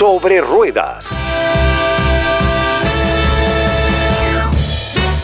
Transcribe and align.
Sobre 0.00 0.40
Ruedas. 0.40 1.04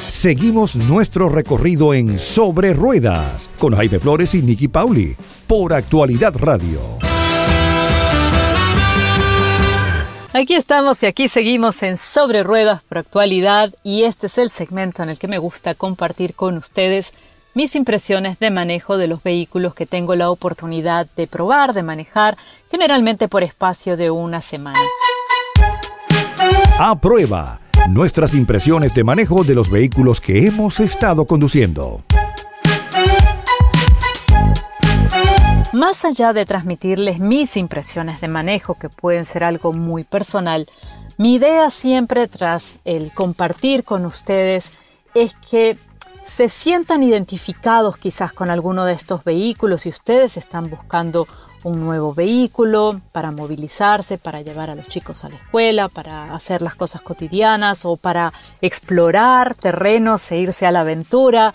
Seguimos 0.07 0.77
nuestro 0.77 1.31
recorrido 1.31 1.95
en 1.95 2.19
Sobre 2.19 2.75
Ruedas 2.75 3.49
con 3.59 3.75
Jaime 3.75 3.99
Flores 3.99 4.35
y 4.35 4.43
Nicky 4.43 4.69
Pauli 4.69 5.17
por 5.47 5.73
Actualidad 5.73 6.35
Radio. 6.37 6.83
Aquí 10.35 10.53
estamos 10.53 11.03
y 11.03 11.07
aquí 11.07 11.31
seguimos 11.31 11.83
en 11.83 11.97
Sobre 11.97 12.43
Ruedas 12.43 12.83
por 12.83 12.99
Actualidad 12.99 13.75
y 13.83 14.03
este 14.03 14.27
es 14.27 14.37
el 14.37 14.51
segmento 14.51 15.03
en 15.03 15.09
el 15.09 15.19
que 15.19 15.27
me 15.27 15.39
gusta 15.39 15.75
compartir 15.75 16.35
con 16.35 16.59
ustedes 16.59 17.15
mis 17.57 17.75
impresiones 17.75 18.39
de 18.39 18.51
manejo 18.51 18.99
de 18.99 19.07
los 19.07 19.23
vehículos 19.23 19.75
que 19.75 19.87
tengo 19.87 20.15
la 20.15 20.29
oportunidad 20.29 21.07
de 21.17 21.27
probar, 21.27 21.73
de 21.73 21.83
manejar, 21.83 22.37
generalmente 22.71 23.29
por 23.29 23.43
espacio 23.43 23.97
de 23.97 24.11
una 24.11 24.43
semana. 24.43 24.79
A 26.79 27.01
prueba 27.01 27.61
nuestras 27.89 28.35
impresiones 28.35 28.93
de 28.93 29.05
manejo 29.05 29.43
de 29.43 29.55
los 29.55 29.71
vehículos 29.71 30.21
que 30.21 30.47
hemos 30.47 30.81
estado 30.81 31.25
conduciendo. 31.25 32.05
Más 35.73 36.05
allá 36.05 36.35
de 36.35 36.45
transmitirles 36.45 37.21
mis 37.21 37.57
impresiones 37.57 38.21
de 38.21 38.29
manejo, 38.29 38.75
que 38.75 38.91
pueden 38.91 39.25
ser 39.25 39.45
algo 39.45 39.73
muy 39.73 40.05
personal, 40.05 40.69
mi 41.17 41.37
idea 41.37 41.71
siempre 41.71 42.29
tras 42.29 42.81
el 42.85 43.15
compartir 43.15 43.83
con 43.83 44.05
ustedes 44.05 44.75
es 45.15 45.35
que 45.51 45.79
se 46.27 46.49
sientan 46.49 47.05
identificados 47.05 47.97
quizás 47.99 48.33
con 48.33 48.51
alguno 48.51 48.85
de 48.85 48.95
estos 48.95 49.23
vehículos 49.23 49.83
si 49.83 49.91
ustedes 49.91 50.37
están 50.37 50.69
buscando 50.69 51.29
un 51.63 51.81
nuevo 51.81 52.15
vehículo 52.15 53.01
para 53.13 53.31
movilizarse, 53.31 54.19
para 54.19 54.41
llevar 54.41 54.69
a 54.69 54.75
los 54.75 54.89
chicos 54.89 55.25
a 55.25 55.29
la 55.29 55.37
escuela, 55.37 55.89
para 55.89 56.35
hacer 56.35 56.63
las 56.63 56.75
cosas 56.75 57.01
cotidianas 57.01 57.85
o 57.85 57.97
para 57.97 58.33
explorar 58.61 59.55
terrenos 59.55 60.31
e 60.33 60.39
irse 60.39 60.67
a 60.67 60.73
la 60.73 60.81
aventura, 60.81 61.55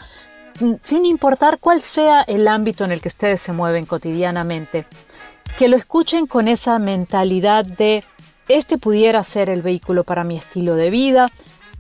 mm, 0.61 0.75
sin 0.81 1.05
importar 1.05 1.59
cuál 1.59 1.81
sea 1.81 2.21
el 2.21 2.47
ámbito 2.47 2.85
en 2.85 2.93
el 2.93 3.01
que 3.01 3.09
ustedes 3.09 3.41
se 3.41 3.51
mueven 3.51 3.85
cotidianamente, 3.85 4.85
que 5.57 5.67
lo 5.67 5.75
escuchen 5.75 6.27
con 6.27 6.47
esa 6.47 6.79
mentalidad 6.79 7.65
de 7.65 8.05
este 8.47 8.77
pudiera 8.77 9.21
ser 9.25 9.49
el 9.49 9.61
vehículo 9.61 10.05
para 10.05 10.23
mi 10.23 10.37
estilo 10.37 10.75
de 10.75 10.89
vida, 10.89 11.27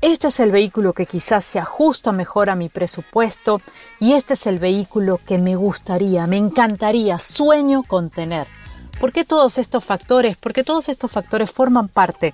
este 0.01 0.29
es 0.29 0.39
el 0.39 0.51
vehículo 0.51 0.93
que 0.93 1.05
quizás 1.05 1.45
se 1.45 1.59
ajusta 1.59 2.11
mejor 2.11 2.49
a 2.49 2.55
mi 2.55 2.69
presupuesto 2.69 3.61
y 3.99 4.13
este 4.13 4.33
es 4.33 4.47
el 4.47 4.57
vehículo 4.57 5.19
que 5.25 5.37
me 5.37 5.55
gustaría, 5.55 6.25
me 6.27 6.37
encantaría, 6.37 7.19
sueño 7.19 7.83
con 7.83 8.09
tener. 8.09 8.47
¿Por 8.99 9.11
qué 9.11 9.25
todos 9.25 9.57
estos 9.57 9.85
factores? 9.85 10.37
Porque 10.37 10.63
todos 10.63 10.89
estos 10.89 11.11
factores 11.11 11.51
forman 11.51 11.87
parte 11.87 12.33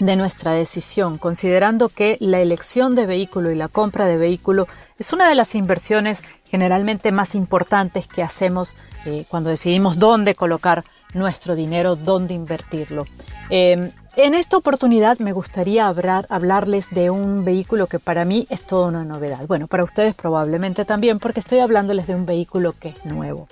de 0.00 0.16
nuestra 0.16 0.52
decisión, 0.52 1.18
considerando 1.18 1.88
que 1.88 2.16
la 2.20 2.40
elección 2.40 2.94
de 2.94 3.06
vehículo 3.06 3.50
y 3.50 3.56
la 3.56 3.68
compra 3.68 4.06
de 4.06 4.16
vehículo 4.16 4.66
es 4.98 5.12
una 5.12 5.28
de 5.28 5.34
las 5.34 5.54
inversiones 5.54 6.22
generalmente 6.44 7.12
más 7.12 7.34
importantes 7.34 8.06
que 8.06 8.22
hacemos 8.22 8.76
eh, 9.04 9.26
cuando 9.28 9.50
decidimos 9.50 9.98
dónde 9.98 10.34
colocar 10.34 10.84
nuestro 11.12 11.54
dinero, 11.54 11.96
dónde 11.96 12.34
invertirlo. 12.34 13.04
Em, 13.50 13.90
en 14.24 14.34
esta 14.34 14.56
oportunidad 14.56 15.18
me 15.18 15.32
gustaría 15.32 15.86
hablar, 15.86 16.26
hablarles 16.30 16.90
de 16.90 17.10
un 17.10 17.44
vehículo 17.44 17.86
que 17.86 17.98
para 17.98 18.24
mí 18.24 18.46
es 18.50 18.62
toda 18.62 18.88
una 18.88 19.04
novedad. 19.04 19.46
Bueno, 19.46 19.66
para 19.66 19.84
ustedes 19.84 20.14
probablemente 20.14 20.84
también 20.84 21.18
porque 21.18 21.40
estoy 21.40 21.60
hablándoles 21.60 22.06
de 22.06 22.14
un 22.14 22.26
vehículo 22.26 22.74
que 22.78 22.90
es 22.90 23.04
nuevo. 23.04 23.48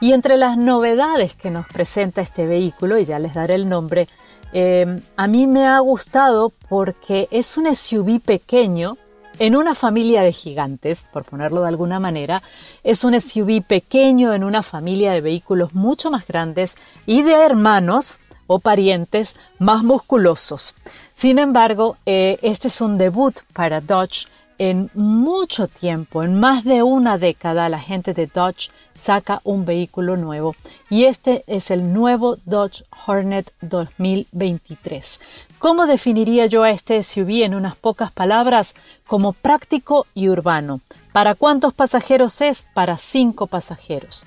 Y 0.00 0.12
entre 0.12 0.36
las 0.36 0.56
novedades 0.56 1.34
que 1.34 1.50
nos 1.50 1.66
presenta 1.66 2.20
este 2.20 2.46
vehículo, 2.46 2.98
y 2.98 3.04
ya 3.04 3.18
les 3.18 3.34
daré 3.34 3.54
el 3.54 3.68
nombre, 3.68 4.08
eh, 4.52 5.00
a 5.16 5.26
mí 5.26 5.46
me 5.46 5.66
ha 5.66 5.78
gustado 5.80 6.52
porque 6.68 7.28
es 7.30 7.56
un 7.56 7.74
SUV 7.74 8.20
pequeño 8.20 8.96
en 9.38 9.56
una 9.56 9.74
familia 9.74 10.22
de 10.22 10.32
gigantes, 10.32 11.04
por 11.12 11.24
ponerlo 11.24 11.62
de 11.62 11.68
alguna 11.68 12.00
manera, 12.00 12.42
es 12.82 13.04
un 13.04 13.18
SUV 13.20 13.62
pequeño 13.62 14.34
en 14.34 14.44
una 14.44 14.62
familia 14.62 15.12
de 15.12 15.20
vehículos 15.20 15.74
mucho 15.74 16.10
más 16.10 16.26
grandes 16.26 16.76
y 17.06 17.22
de 17.22 17.34
hermanos 17.34 18.20
o 18.46 18.58
parientes 18.58 19.36
más 19.58 19.82
musculosos. 19.84 20.74
Sin 21.14 21.38
embargo, 21.38 21.96
eh, 22.06 22.38
este 22.42 22.68
es 22.68 22.80
un 22.80 22.98
debut 22.98 23.34
para 23.52 23.80
Dodge 23.80 24.26
en 24.58 24.90
mucho 24.94 25.68
tiempo, 25.68 26.24
en 26.24 26.38
más 26.38 26.64
de 26.64 26.82
una 26.82 27.16
década, 27.16 27.68
la 27.68 27.78
gente 27.78 28.12
de 28.12 28.26
Dodge 28.26 28.70
saca 28.92 29.40
un 29.44 29.64
vehículo 29.64 30.16
nuevo 30.16 30.56
y 30.90 31.04
este 31.04 31.44
es 31.46 31.70
el 31.70 31.92
nuevo 31.92 32.38
Dodge 32.44 32.82
Hornet 33.06 33.52
2023. 33.60 35.20
¿Cómo 35.58 35.86
definiría 35.86 36.46
yo 36.46 36.62
a 36.62 36.70
este 36.70 37.02
SUV 37.02 37.42
en 37.42 37.54
unas 37.54 37.74
pocas 37.74 38.12
palabras? 38.12 38.76
Como 39.08 39.32
práctico 39.32 40.06
y 40.14 40.28
urbano. 40.28 40.80
¿Para 41.12 41.34
cuántos 41.34 41.74
pasajeros 41.74 42.40
es? 42.40 42.64
Para 42.74 42.96
cinco 42.96 43.48
pasajeros. 43.48 44.24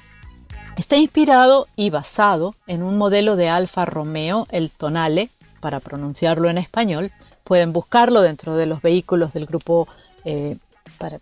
Está 0.75 0.97
inspirado 0.97 1.69
y 1.77 1.89
basado 1.89 2.55
en 2.67 2.83
un 2.83 2.97
modelo 2.97 3.37
de 3.37 3.47
Alfa 3.47 3.85
Romeo, 3.85 4.45
el 4.51 4.71
Tonale, 4.71 5.29
para 5.61 5.79
pronunciarlo 5.79 6.49
en 6.49 6.57
español. 6.57 7.11
Pueden 7.45 7.71
buscarlo 7.71 8.21
dentro 8.21 8.57
de 8.57 8.65
los 8.65 8.81
vehículos 8.81 9.31
del 9.31 9.45
grupo 9.45 9.87
eh, 10.25 10.57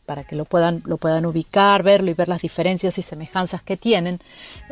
para, 0.06 0.24
que 0.24 0.36
lo 0.36 0.46
puedan, 0.46 0.82
lo 0.86 0.98
puedan 0.98 1.28
ubicar, 1.28 1.84
verlo 1.84 2.10
y 2.10 2.16
ver 2.16 2.30
las 2.30 2.42
diferencias 2.42 2.98
y 2.98 3.04
semejanzas 3.04 3.62
que 3.62 3.78
tienen. 3.78 4.20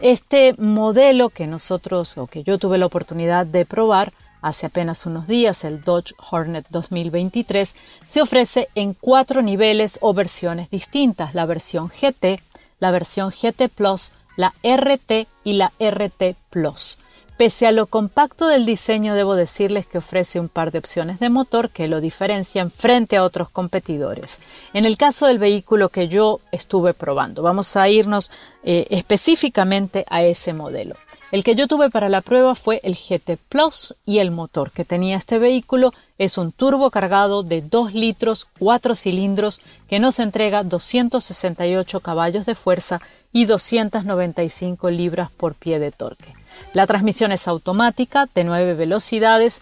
Este 0.01 0.55
modelo 0.57 1.29
que 1.29 1.45
nosotros 1.45 2.17
o 2.17 2.25
que 2.25 2.41
yo 2.41 2.57
tuve 2.57 2.79
la 2.79 2.87
oportunidad 2.87 3.45
de 3.45 3.65
probar 3.65 4.13
hace 4.41 4.65
apenas 4.67 5.05
unos 5.05 5.27
días, 5.27 5.63
el 5.63 5.81
Dodge 5.81 6.13
Hornet 6.31 6.65
2023, 6.69 7.75
se 8.05 8.21
ofrece 8.21 8.69
en 8.75 8.93
cuatro 8.93 9.41
niveles 9.41 9.99
o 10.01 10.13
versiones 10.13 10.69
distintas, 10.69 11.33
la 11.33 11.45
versión 11.45 11.89
GT, 11.89 12.41
la 12.79 12.91
versión 12.91 13.31
GT 13.31 13.69
Plus, 13.69 14.11
la 14.35 14.53
RT 14.63 15.27
y 15.43 15.53
la 15.53 15.73
RT 15.79 16.35
Plus. 16.49 16.99
Pese 17.37 17.67
a 17.67 17.71
lo 17.71 17.85
compacto 17.85 18.47
del 18.47 18.65
diseño, 18.65 19.13
debo 19.13 19.35
decirles 19.35 19.85
que 19.85 19.99
ofrece 19.99 20.39
un 20.39 20.49
par 20.49 20.71
de 20.71 20.79
opciones 20.79 21.19
de 21.19 21.29
motor 21.29 21.69
que 21.69 21.87
lo 21.87 22.01
diferencian 22.01 22.71
frente 22.71 23.15
a 23.15 23.23
otros 23.23 23.51
competidores. 23.51 24.39
En 24.73 24.85
el 24.85 24.97
caso 24.97 25.27
del 25.27 25.37
vehículo 25.37 25.89
que 25.89 26.07
yo 26.07 26.39
estuve 26.51 26.95
probando, 26.95 27.43
vamos 27.43 27.75
a 27.75 27.87
irnos 27.89 28.31
eh, 28.63 28.87
específicamente 28.89 30.03
a 30.09 30.23
ese 30.23 30.53
modelo. 30.53 30.95
El 31.29 31.43
que 31.43 31.55
yo 31.55 31.67
tuve 31.67 31.89
para 31.89 32.07
la 32.07 32.21
prueba 32.21 32.55
fue 32.55 32.79
el 32.83 32.95
GT 32.95 33.37
Plus 33.49 33.95
y 34.05 34.19
el 34.19 34.31
motor 34.31 34.71
que 34.71 34.85
tenía 34.85 35.17
este 35.17 35.39
vehículo. 35.39 35.93
Es 36.17 36.37
un 36.37 36.53
turbo 36.53 36.89
cargado 36.89 37.43
de 37.43 37.61
2 37.61 37.93
litros 37.93 38.47
4 38.59 38.95
cilindros 38.95 39.61
que 39.89 39.99
nos 39.99 40.19
entrega 40.19 40.63
268 40.63 41.99
caballos 41.99 42.45
de 42.45 42.55
fuerza 42.55 43.01
y 43.33 43.43
295 43.43 44.89
libras 44.89 45.29
por 45.29 45.55
pie 45.55 45.79
de 45.79 45.91
torque. 45.91 46.33
La 46.71 46.87
transmisión 46.87 47.33
es 47.33 47.49
automática 47.49 48.29
de 48.33 48.45
9 48.45 48.75
velocidades. 48.75 49.61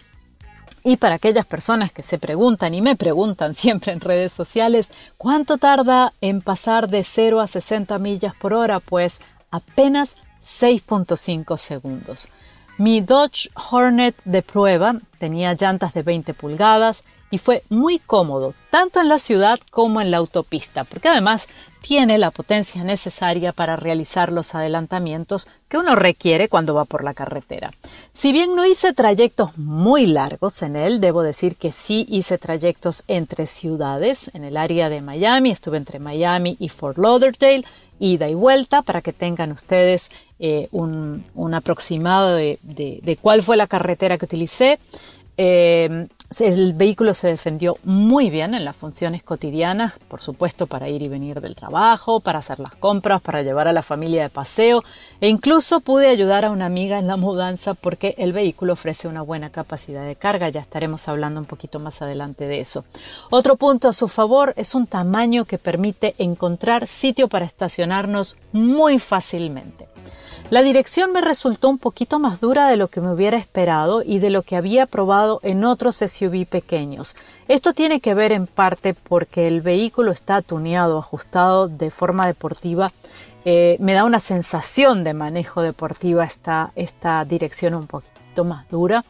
Y 0.84 0.98
para 0.98 1.16
aquellas 1.16 1.46
personas 1.46 1.90
que 1.90 2.04
se 2.04 2.16
preguntan 2.20 2.74
y 2.74 2.80
me 2.80 2.94
preguntan 2.94 3.54
siempre 3.56 3.92
en 3.92 4.00
redes 4.00 4.32
sociales 4.32 4.90
cuánto 5.16 5.58
tarda 5.58 6.12
en 6.20 6.42
pasar 6.42 6.88
de 6.88 7.02
0 7.02 7.40
a 7.40 7.48
60 7.48 7.98
millas 7.98 8.36
por 8.36 8.54
hora, 8.54 8.78
pues 8.78 9.20
apenas 9.50 10.16
6.5 10.46 11.56
segundos. 11.58 12.28
Mi 12.78 13.00
Dodge 13.00 13.50
Hornet 13.70 14.16
de 14.24 14.42
prueba 14.42 14.94
tenía 15.18 15.54
llantas 15.54 15.92
de 15.94 16.02
20 16.02 16.34
pulgadas 16.34 17.04
y 17.30 17.38
fue 17.38 17.64
muy 17.68 17.98
cómodo, 17.98 18.54
tanto 18.70 19.00
en 19.00 19.08
la 19.08 19.18
ciudad 19.18 19.58
como 19.70 20.00
en 20.00 20.10
la 20.10 20.18
autopista, 20.18 20.84
porque 20.84 21.08
además 21.08 21.48
tiene 21.80 22.18
la 22.18 22.30
potencia 22.30 22.84
necesaria 22.84 23.52
para 23.52 23.76
realizar 23.76 24.32
los 24.32 24.54
adelantamientos 24.54 25.48
que 25.68 25.78
uno 25.78 25.94
requiere 25.94 26.48
cuando 26.48 26.74
va 26.74 26.84
por 26.84 27.02
la 27.02 27.14
carretera. 27.14 27.72
Si 28.12 28.32
bien 28.32 28.54
no 28.54 28.66
hice 28.66 28.92
trayectos 28.92 29.56
muy 29.56 30.06
largos 30.06 30.62
en 30.62 30.76
él, 30.76 31.00
debo 31.00 31.22
decir 31.22 31.56
que 31.56 31.72
sí 31.72 32.06
hice 32.08 32.38
trayectos 32.38 33.04
entre 33.08 33.46
ciudades, 33.46 34.30
en 34.34 34.44
el 34.44 34.56
área 34.56 34.88
de 34.88 35.00
Miami, 35.00 35.50
estuve 35.50 35.76
entre 35.76 35.98
Miami 35.98 36.56
y 36.58 36.68
Fort 36.68 36.98
Lauderdale, 36.98 37.64
ida 37.98 38.28
y 38.28 38.34
vuelta 38.34 38.82
para 38.82 39.02
que 39.02 39.12
tengan 39.12 39.52
ustedes 39.52 40.10
eh, 40.38 40.68
un, 40.70 41.24
aproximado 41.54 42.34
de, 42.34 43.18
cuál 43.20 43.42
fue 43.42 43.56
la 43.56 43.66
carretera 43.66 44.18
que 44.18 44.24
utilicé. 44.24 44.78
Eh, 45.38 46.08
el 46.40 46.72
vehículo 46.74 47.14
se 47.14 47.28
defendió 47.28 47.78
muy 47.84 48.30
bien 48.30 48.54
en 48.54 48.64
las 48.64 48.76
funciones 48.76 49.22
cotidianas, 49.22 49.94
por 50.08 50.20
supuesto 50.20 50.66
para 50.66 50.88
ir 50.88 51.02
y 51.02 51.08
venir 51.08 51.40
del 51.40 51.54
trabajo, 51.54 52.20
para 52.20 52.40
hacer 52.40 52.58
las 52.58 52.74
compras, 52.74 53.20
para 53.20 53.42
llevar 53.42 53.68
a 53.68 53.72
la 53.72 53.82
familia 53.82 54.22
de 54.22 54.28
paseo 54.28 54.82
e 55.20 55.28
incluso 55.28 55.80
pude 55.80 56.08
ayudar 56.08 56.44
a 56.44 56.50
una 56.50 56.66
amiga 56.66 56.98
en 56.98 57.06
la 57.06 57.16
mudanza 57.16 57.74
porque 57.74 58.14
el 58.18 58.32
vehículo 58.32 58.72
ofrece 58.72 59.08
una 59.08 59.22
buena 59.22 59.50
capacidad 59.50 60.04
de 60.04 60.16
carga, 60.16 60.48
ya 60.48 60.60
estaremos 60.60 61.08
hablando 61.08 61.40
un 61.40 61.46
poquito 61.46 61.78
más 61.78 62.02
adelante 62.02 62.46
de 62.46 62.60
eso. 62.60 62.84
Otro 63.30 63.56
punto 63.56 63.88
a 63.88 63.92
su 63.92 64.08
favor 64.08 64.52
es 64.56 64.74
un 64.74 64.86
tamaño 64.86 65.44
que 65.44 65.58
permite 65.58 66.14
encontrar 66.18 66.86
sitio 66.86 67.28
para 67.28 67.44
estacionarnos 67.44 68.36
muy 68.52 68.98
fácilmente. 68.98 69.95
La 70.48 70.62
dirección 70.62 71.12
me 71.12 71.20
resultó 71.20 71.68
un 71.68 71.78
poquito 71.78 72.20
más 72.20 72.40
dura 72.40 72.68
de 72.68 72.76
lo 72.76 72.86
que 72.86 73.00
me 73.00 73.12
hubiera 73.12 73.36
esperado 73.36 74.02
y 74.04 74.20
de 74.20 74.30
lo 74.30 74.42
que 74.42 74.54
había 74.54 74.86
probado 74.86 75.40
en 75.42 75.64
otros 75.64 75.96
SUV 75.96 76.46
pequeños. 76.46 77.16
Esto 77.48 77.72
tiene 77.72 78.00
que 78.00 78.14
ver 78.14 78.30
en 78.30 78.46
parte 78.46 78.94
porque 78.94 79.48
el 79.48 79.60
vehículo 79.60 80.12
está 80.12 80.42
tuneado, 80.42 80.98
ajustado 80.98 81.66
de 81.66 81.90
forma 81.90 82.28
deportiva. 82.28 82.92
Eh, 83.44 83.76
me 83.80 83.94
da 83.94 84.04
una 84.04 84.20
sensación 84.20 85.02
de 85.02 85.14
manejo 85.14 85.62
deportiva 85.62 86.24
esta, 86.24 86.70
esta 86.76 87.24
dirección 87.24 87.74
un 87.74 87.88
poquito 87.88 88.44
más 88.44 88.68
dura. 88.68 89.04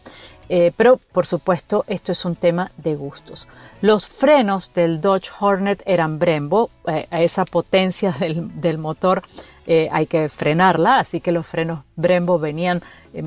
Eh, 0.48 0.72
pero 0.76 1.00
por 1.12 1.26
supuesto 1.26 1.84
esto 1.88 2.12
es 2.12 2.24
un 2.24 2.36
tema 2.36 2.70
de 2.76 2.94
gustos. 2.94 3.48
Los 3.80 4.06
frenos 4.06 4.72
del 4.74 5.00
Dodge 5.00 5.30
Hornet 5.40 5.82
eran 5.86 6.18
Brembo, 6.18 6.70
eh, 6.86 7.06
a 7.10 7.20
esa 7.20 7.44
potencia 7.44 8.12
del, 8.12 8.78
motor 8.78 9.22
eh, 9.66 9.88
hay 9.92 10.06
que 10.06 10.28
frenarla, 10.28 10.98
así 10.98 11.20
que 11.20 11.32
los 11.32 11.46
frenos 11.46 11.84
Brembo 11.96 12.38
venían 12.38 12.82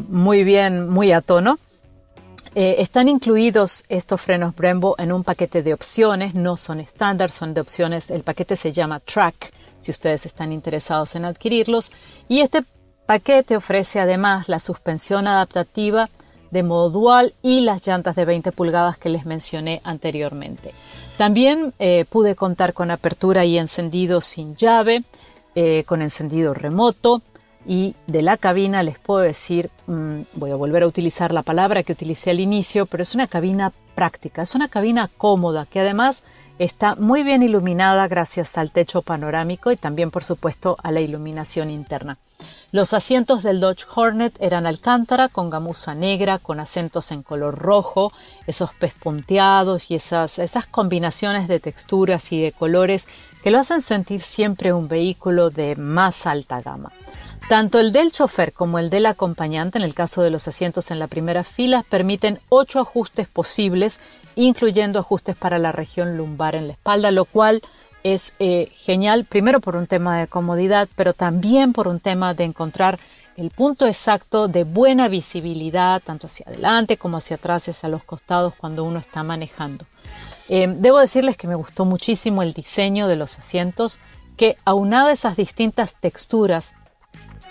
muy 0.08 0.44
bien, 0.44 0.90
muy 0.90 1.12
a 1.12 1.22
tono. 1.22 1.60
están 2.56 3.08
incluidos 3.08 3.84
estos 3.90 4.22
frenos 4.22 4.56
Brembo 4.56 4.96
en 4.98 5.12
un 5.12 5.24
paquete 5.24 5.64
de 5.64 5.74
opciones, 5.74 6.36
no 6.36 6.58
son 6.58 6.80
estándar, 6.80 7.32
son 7.32 7.54
de 7.54 7.62
opciones. 7.62 8.10
El 8.12 8.24
paquete 8.24 8.56
se 8.56 8.72
llama 8.72 9.00
Track, 9.00 9.54
si 9.80 9.92
ustedes 9.92 10.26
están 10.26 10.52
interesados 10.52 11.16
en 11.16 11.26
adquirirlos. 11.26 11.92
Y 12.28 12.42
este 12.42 12.64
paquete 13.06 13.56
ofrece 13.56 14.00
además 14.00 14.50
la 14.50 14.60
suspensión 14.60 15.28
adaptativa 15.28 16.10
de 16.52 16.64
modo 16.64 16.90
dual 16.90 17.34
y 17.42 17.62
las 17.62 17.86
llantas 17.86 18.16
de 18.16 18.26
20 18.26 18.52
pulgadas 18.52 18.98
que 18.98 19.10
les 19.10 19.26
mencioné 19.26 19.82
anteriormente. 19.84 20.74
También 21.18 21.74
eh, 21.80 22.06
pude 22.10 22.36
contar 22.36 22.74
con 22.74 22.92
apertura 22.92 23.46
y 23.46 23.58
encendido 23.58 24.22
sin 24.22 24.56
llave, 24.56 25.04
eh, 25.56 25.84
con 25.86 26.02
encendido 26.02 26.54
remoto 26.54 27.22
y 27.66 27.96
de 28.08 28.22
la 28.22 28.38
cabina 28.38 28.84
les 28.84 28.98
puedo 29.00 29.20
decir, 29.20 29.70
mm, 29.88 30.22
voy 30.34 30.52
a 30.52 30.56
volver 30.56 30.84
a 30.84 30.88
utilizar 30.88 31.34
la 31.34 31.44
palabra 31.44 31.84
que 31.84 31.94
utilicé 31.94 32.32
al 32.32 32.40
inicio, 32.40 32.86
pero 32.86 33.04
es 33.04 33.16
una 33.16 33.28
cabina 33.28 33.74
práctica, 33.96 34.42
es 34.42 34.56
una 34.56 34.70
cabina 34.70 35.10
cómoda 35.18 35.66
que 35.66 35.80
además 35.80 36.24
está 36.58 36.96
muy 36.96 37.24
bien 37.24 37.44
iluminada 37.44 38.08
gracias 38.08 38.58
al 38.58 38.72
techo 38.72 39.02
panorámico 39.02 39.72
y 39.72 39.78
también 39.78 40.12
por 40.12 40.24
supuesto 40.24 40.78
a 40.84 40.92
la 40.92 41.02
iluminación 41.02 41.70
interna. 41.70 42.18
Los 42.72 42.94
asientos 42.94 43.42
del 43.42 43.60
Dodge 43.60 43.86
Hornet 43.96 44.36
eran 44.40 44.68
alcántara 44.68 45.28
con 45.28 45.50
gamuza 45.50 45.96
negra, 45.96 46.38
con 46.38 46.60
acentos 46.60 47.12
en 47.12 47.24
color 47.24 47.58
rojo, 47.58 48.14
esos 48.46 48.76
pespunteados 48.76 49.90
y 49.90 49.96
esas, 49.96 50.38
esas 50.38 50.68
combinaciones 50.68 51.48
de 51.48 51.60
texturas 51.60 52.32
y 52.32 52.40
de 52.40 52.52
colores 52.52 53.08
que 53.42 53.50
lo 53.50 53.58
hacen 53.58 53.82
sentir 53.82 54.22
siempre 54.22 54.72
un 54.72 54.88
vehículo 54.88 55.50
de 55.50 55.76
más 55.78 56.28
alta 56.28 56.62
gama. 56.62 56.92
Tanto 57.50 57.80
el 57.80 57.92
del 57.92 58.12
chofer 58.12 58.54
como 58.54 58.78
el 58.78 58.92
del 58.92 59.08
acompañante, 59.08 59.80
en 59.80 59.84
el 59.84 59.96
caso 59.96 60.22
de 60.22 60.30
los 60.30 60.48
asientos 60.48 60.92
en 60.92 61.00
la 61.00 61.08
primera 61.08 61.44
fila, 61.44 61.84
permiten 61.90 62.40
ocho 62.50 62.80
ajustes 62.80 63.28
posibles, 63.28 64.00
incluyendo 64.36 65.00
ajustes 65.00 65.36
para 65.36 65.58
la 65.58 65.72
región 65.72 66.16
lumbar 66.16 66.54
en 66.54 66.68
la 66.68 66.74
espalda, 66.74 67.10
lo 67.10 67.26
cual 67.26 67.64
es 68.04 68.34
eh, 68.40 68.70
genial, 68.72 69.26
primero 69.26 69.60
por 69.60 69.76
un 69.76 69.88
tema 69.88 70.20
de 70.20 70.28
comodidad, 70.28 70.88
pero 70.96 71.14
también 71.14 71.74
por 71.74 71.88
un 71.88 72.00
tema 72.00 72.34
de 72.34 72.46
encontrar 72.46 73.00
el 73.36 73.52
punto 73.52 73.88
exacto 73.88 74.48
de 74.48 74.66
buena 74.66 75.08
visibilidad, 75.08 76.02
tanto 76.02 76.28
hacia 76.28 76.46
adelante 76.48 76.98
como 76.98 77.18
hacia 77.18 77.38
atrás 77.38 77.70
hacia 77.70 77.90
los 77.90 78.04
costados 78.04 78.54
cuando 78.56 78.84
uno 78.84 79.00
está 79.00 79.24
manejando. 79.24 79.86
Eh, 80.50 80.68
debo 80.68 81.00
decirles 81.00 81.38
que 81.38 81.48
me 81.48 81.56
gustó 81.56 81.86
muchísimo 81.86 82.42
el 82.42 82.54
diseño 82.54 83.08
de 83.08 83.16
los 83.16 83.38
asientos, 83.38 84.00
que 84.36 84.58
aunado 84.66 85.08
a 85.08 85.14
esas 85.14 85.38
distintas 85.38 85.96
texturas, 85.96 86.76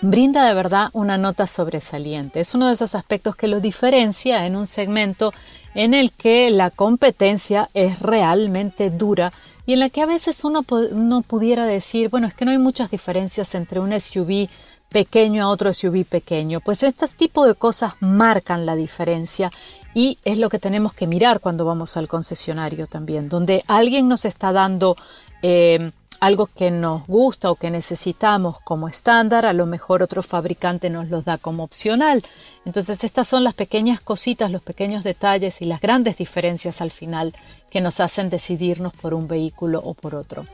brinda 0.01 0.47
de 0.47 0.53
verdad 0.53 0.89
una 0.93 1.17
nota 1.17 1.47
sobresaliente. 1.47 2.39
Es 2.39 2.53
uno 2.53 2.67
de 2.67 2.73
esos 2.73 2.95
aspectos 2.95 3.35
que 3.35 3.47
lo 3.47 3.59
diferencia 3.59 4.45
en 4.45 4.55
un 4.55 4.65
segmento 4.65 5.33
en 5.75 5.93
el 5.93 6.11
que 6.11 6.49
la 6.49 6.71
competencia 6.71 7.69
es 7.73 7.99
realmente 7.99 8.89
dura 8.89 9.33
y 9.69 9.73
en 9.73 9.81
la 9.81 9.91
que 9.91 10.01
a 10.01 10.07
veces 10.07 10.43
uno, 10.45 10.65
no 10.93 11.21
pudiera 11.21 11.67
decir, 11.67 12.09
bueno, 12.09 12.25
es 12.25 12.33
que 12.33 12.43
no 12.43 12.49
hay 12.49 12.57
muchas 12.57 12.89
diferencias 12.89 13.53
entre 13.53 13.79
un 13.79 13.91
SUV 13.99 14.49
pequeño 14.89 15.43
a 15.43 15.49
otro 15.49 15.71
SUV 15.71 16.05
pequeño. 16.05 16.59
Pues 16.59 16.81
este 16.81 17.07
tipo 17.09 17.45
de 17.45 17.53
cosas 17.53 17.93
marcan 17.99 18.65
la 18.65 18.75
diferencia 18.75 19.51
y 19.93 20.17
es 20.25 20.39
lo 20.39 20.49
que 20.49 20.57
tenemos 20.57 20.93
que 20.93 21.05
mirar 21.05 21.39
cuando 21.39 21.65
vamos 21.65 21.97
al 21.97 22.07
concesionario 22.07 22.87
también, 22.87 23.29
donde 23.29 23.63
alguien 23.67 24.07
nos 24.07 24.25
está 24.25 24.51
dando 24.51 24.97
eh, 25.43 25.91
algo 26.19 26.47
que 26.47 26.71
nos 26.71 27.05
gusta 27.05 27.51
o 27.51 27.55
que 27.55 27.69
necesitamos 27.69 28.59
como 28.61 28.89
estándar, 28.89 29.45
a 29.45 29.53
lo 29.53 29.67
mejor 29.67 30.01
otro 30.01 30.23
fabricante 30.23 30.89
nos 30.89 31.09
los 31.09 31.25
da 31.25 31.37
como 31.37 31.63
opcional. 31.63 32.23
Entonces 32.65 33.03
estas 33.03 33.27
son 33.27 33.43
las 33.43 33.53
pequeñas 33.53 34.01
cositas, 34.01 34.49
los 34.49 34.63
pequeños 34.63 35.03
detalles 35.03 35.61
y 35.61 35.65
las 35.65 35.79
grandes 35.79 36.17
diferencias 36.17 36.81
al 36.81 36.89
final 36.89 37.35
que 37.69 37.81
nos 37.81 37.99
hacen 37.99 38.29
decidirnos 38.29 38.93
por 38.93 39.13
un 39.13 39.27
vehículo 39.27 39.81
o 39.83 39.93
por 39.93 40.15
otro. 40.15 40.45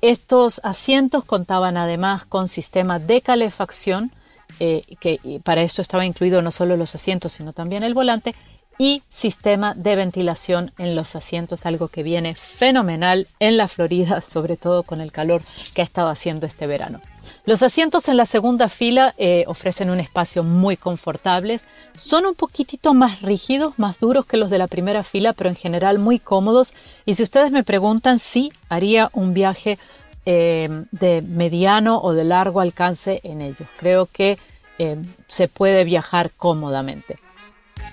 Estos 0.00 0.60
asientos 0.64 1.24
contaban 1.24 1.76
además 1.76 2.24
con 2.24 2.48
sistema 2.48 2.98
de 2.98 3.20
calefacción, 3.22 4.12
eh, 4.58 4.82
que 5.00 5.40
para 5.44 5.62
esto 5.62 5.82
estaba 5.82 6.04
incluido 6.04 6.42
no 6.42 6.50
solo 6.50 6.76
los 6.76 6.94
asientos, 6.94 7.32
sino 7.32 7.52
también 7.52 7.82
el 7.82 7.94
volante, 7.94 8.34
y 8.80 9.02
sistema 9.10 9.74
de 9.74 9.94
ventilación 9.94 10.72
en 10.78 10.96
los 10.96 11.14
asientos, 11.14 11.66
algo 11.66 11.88
que 11.88 12.02
viene 12.02 12.34
fenomenal 12.34 13.28
en 13.38 13.58
la 13.58 13.68
Florida, 13.68 14.20
sobre 14.22 14.56
todo 14.56 14.84
con 14.84 15.02
el 15.02 15.12
calor 15.12 15.42
que 15.74 15.82
ha 15.82 15.84
estado 15.84 16.08
haciendo 16.08 16.46
este 16.46 16.66
verano. 16.66 17.02
Los 17.50 17.64
asientos 17.64 18.06
en 18.06 18.16
la 18.16 18.26
segunda 18.26 18.68
fila 18.68 19.12
eh, 19.18 19.42
ofrecen 19.48 19.90
un 19.90 19.98
espacio 19.98 20.44
muy 20.44 20.76
confortable, 20.76 21.58
son 21.96 22.24
un 22.24 22.36
poquitito 22.36 22.94
más 22.94 23.22
rígidos, 23.22 23.76
más 23.76 23.98
duros 23.98 24.24
que 24.24 24.36
los 24.36 24.50
de 24.50 24.58
la 24.58 24.68
primera 24.68 25.02
fila, 25.02 25.32
pero 25.32 25.50
en 25.50 25.56
general 25.56 25.98
muy 25.98 26.20
cómodos. 26.20 26.74
Y 27.06 27.16
si 27.16 27.24
ustedes 27.24 27.50
me 27.50 27.64
preguntan, 27.64 28.20
sí, 28.20 28.52
haría 28.68 29.10
un 29.14 29.34
viaje 29.34 29.80
eh, 30.26 30.84
de 30.92 31.22
mediano 31.22 32.00
o 32.00 32.12
de 32.12 32.22
largo 32.22 32.60
alcance 32.60 33.18
en 33.24 33.40
ellos. 33.40 33.68
Creo 33.80 34.06
que 34.06 34.38
eh, 34.78 34.98
se 35.26 35.48
puede 35.48 35.82
viajar 35.82 36.30
cómodamente. 36.30 37.18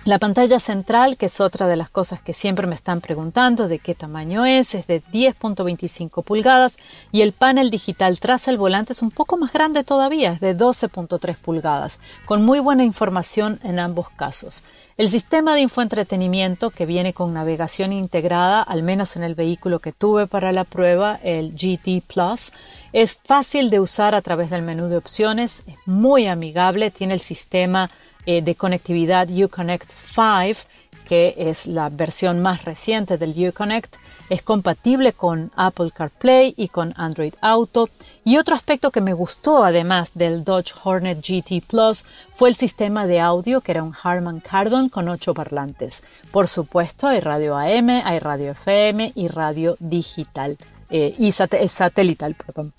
La 0.05 0.19
pantalla 0.19 0.61
central, 0.61 1.17
que 1.17 1.25
es 1.25 1.41
otra 1.41 1.67
de 1.67 1.75
las 1.75 1.89
cosas 1.89 2.21
que 2.21 2.33
siempre 2.33 2.65
me 2.65 2.75
están 2.75 3.01
preguntando 3.01 3.67
de 3.67 3.79
qué 3.79 3.93
tamaño 3.93 4.45
es, 4.45 4.73
es 4.73 4.87
de 4.87 5.01
10.25 5.01 6.23
pulgadas 6.23 6.77
y 7.11 7.21
el 7.21 7.33
panel 7.33 7.69
digital 7.69 8.19
tras 8.21 8.47
el 8.47 8.57
volante 8.57 8.93
es 8.93 9.01
un 9.01 9.11
poco 9.11 9.37
más 9.37 9.51
grande 9.51 9.83
todavía, 9.83 10.31
es 10.31 10.39
de 10.39 10.55
12.3 10.55 11.35
pulgadas, 11.35 11.99
con 12.25 12.45
muy 12.45 12.59
buena 12.59 12.85
información 12.85 13.59
en 13.63 13.79
ambos 13.79 14.09
casos. 14.09 14.63
El 14.95 15.09
sistema 15.09 15.53
de 15.53 15.61
infoentretenimiento 15.61 16.69
que 16.69 16.85
viene 16.85 17.13
con 17.13 17.33
navegación 17.33 17.91
integrada, 17.91 18.61
al 18.61 18.83
menos 18.83 19.17
en 19.17 19.23
el 19.23 19.35
vehículo 19.35 19.79
que 19.79 19.91
tuve 19.91 20.25
para 20.25 20.53
la 20.53 20.63
prueba, 20.63 21.19
el 21.21 21.51
GT 21.51 22.01
Plus, 22.07 22.53
es 22.93 23.19
fácil 23.23 23.69
de 23.69 23.81
usar 23.81 24.15
a 24.15 24.21
través 24.21 24.49
del 24.49 24.61
menú 24.61 24.87
de 24.87 24.97
opciones, 24.97 25.63
es 25.67 25.75
muy 25.85 26.27
amigable, 26.27 26.91
tiene 26.91 27.13
el 27.13 27.19
sistema 27.19 27.91
eh, 28.27 28.41
de 28.41 28.55
conectividad 28.55 29.29
Uconnect 29.29 29.89
5, 29.89 30.67
que 31.05 31.33
es 31.37 31.65
la 31.65 31.87
versión 31.87 32.41
más 32.41 32.65
reciente 32.65 33.17
del 33.17 33.33
Uconnect, 33.47 33.95
es 34.29 34.41
compatible 34.41 35.13
con 35.13 35.49
Apple 35.55 35.91
CarPlay 35.95 36.53
y 36.57 36.67
con 36.67 36.93
Android 36.97 37.33
Auto. 37.39 37.89
Y 38.25 38.37
otro 38.37 38.55
aspecto 38.55 38.91
que 38.91 38.99
me 38.99 39.13
gustó 39.13 39.63
además 39.63 40.11
del 40.13 40.43
Dodge 40.43 40.73
Hornet 40.83 41.25
GT 41.25 41.63
Plus 41.65 42.03
fue 42.35 42.49
el 42.49 42.55
sistema 42.55 43.07
de 43.07 43.21
audio 43.21 43.61
que 43.61 43.71
era 43.71 43.83
un 43.83 43.95
Harman 44.03 44.41
Kardon 44.41 44.89
con 44.89 45.07
ocho 45.07 45.33
parlantes. 45.33 46.03
Por 46.29 46.49
supuesto 46.49 47.07
hay 47.07 47.21
radio 47.21 47.55
AM, 47.55 47.89
hay 48.03 48.19
radio 48.19 48.51
FM 48.51 49.13
y 49.15 49.29
radio 49.29 49.77
digital 49.79 50.57
eh, 50.89 51.15
y 51.17 51.31
satelital, 51.31 52.35
perdón. 52.35 52.73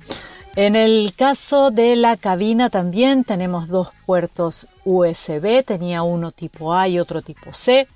En 0.56 0.74
el 0.74 1.14
caso 1.16 1.70
de 1.70 1.94
la 1.94 2.16
cabina 2.16 2.68
también 2.68 3.24
tenemos 3.24 3.68
dos 3.68 3.90
puertos 4.06 4.68
USB, 4.84 5.62
tenía 5.64 6.02
uno 6.02 6.32
tipo 6.32 6.74
A 6.74 6.88
y 6.88 6.98
otro 6.98 7.22
tipo 7.22 7.52
C, 7.52 7.86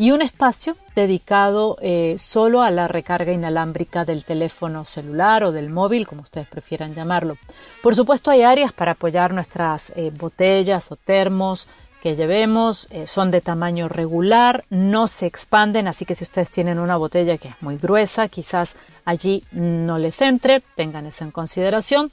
y 0.00 0.12
un 0.12 0.22
espacio 0.22 0.78
dedicado 0.94 1.76
eh, 1.82 2.16
solo 2.18 2.62
a 2.62 2.70
la 2.70 2.88
recarga 2.88 3.32
inalámbrica 3.32 4.06
del 4.06 4.24
teléfono 4.24 4.86
celular 4.86 5.44
o 5.44 5.52
del 5.52 5.68
móvil, 5.68 6.06
como 6.06 6.22
ustedes 6.22 6.48
prefieran 6.48 6.94
llamarlo. 6.94 7.36
Por 7.82 7.94
supuesto 7.94 8.30
hay 8.30 8.40
áreas 8.40 8.72
para 8.72 8.92
apoyar 8.92 9.34
nuestras 9.34 9.92
eh, 9.96 10.10
botellas 10.10 10.90
o 10.90 10.96
termos, 10.96 11.68
que 12.02 12.16
llevemos 12.16 12.88
eh, 12.90 13.06
son 13.06 13.30
de 13.30 13.40
tamaño 13.40 13.88
regular, 13.88 14.64
no 14.70 15.06
se 15.06 15.26
expanden, 15.26 15.88
así 15.88 16.04
que 16.04 16.14
si 16.14 16.24
ustedes 16.24 16.50
tienen 16.50 16.78
una 16.78 16.96
botella 16.96 17.38
que 17.38 17.48
es 17.48 17.54
muy 17.60 17.76
gruesa, 17.76 18.28
quizás 18.28 18.76
allí 19.04 19.44
no 19.52 19.98
les 19.98 20.20
entre, 20.22 20.62
tengan 20.76 21.06
eso 21.06 21.24
en 21.24 21.30
consideración. 21.30 22.10